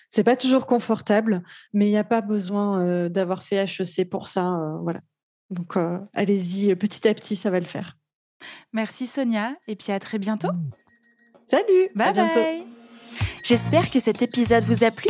[0.09, 1.41] C'est pas toujours confortable,
[1.73, 4.77] mais il n'y a pas besoin d'avoir fait HEC pour ça.
[4.81, 4.99] voilà.
[5.49, 5.77] Donc,
[6.13, 7.97] allez-y, petit à petit, ça va le faire.
[8.73, 10.49] Merci Sonia, et puis à très bientôt.
[11.47, 12.41] Salut, bye à bientôt.
[12.41, 12.65] bye.
[13.43, 15.09] J'espère que cet épisode vous a plu.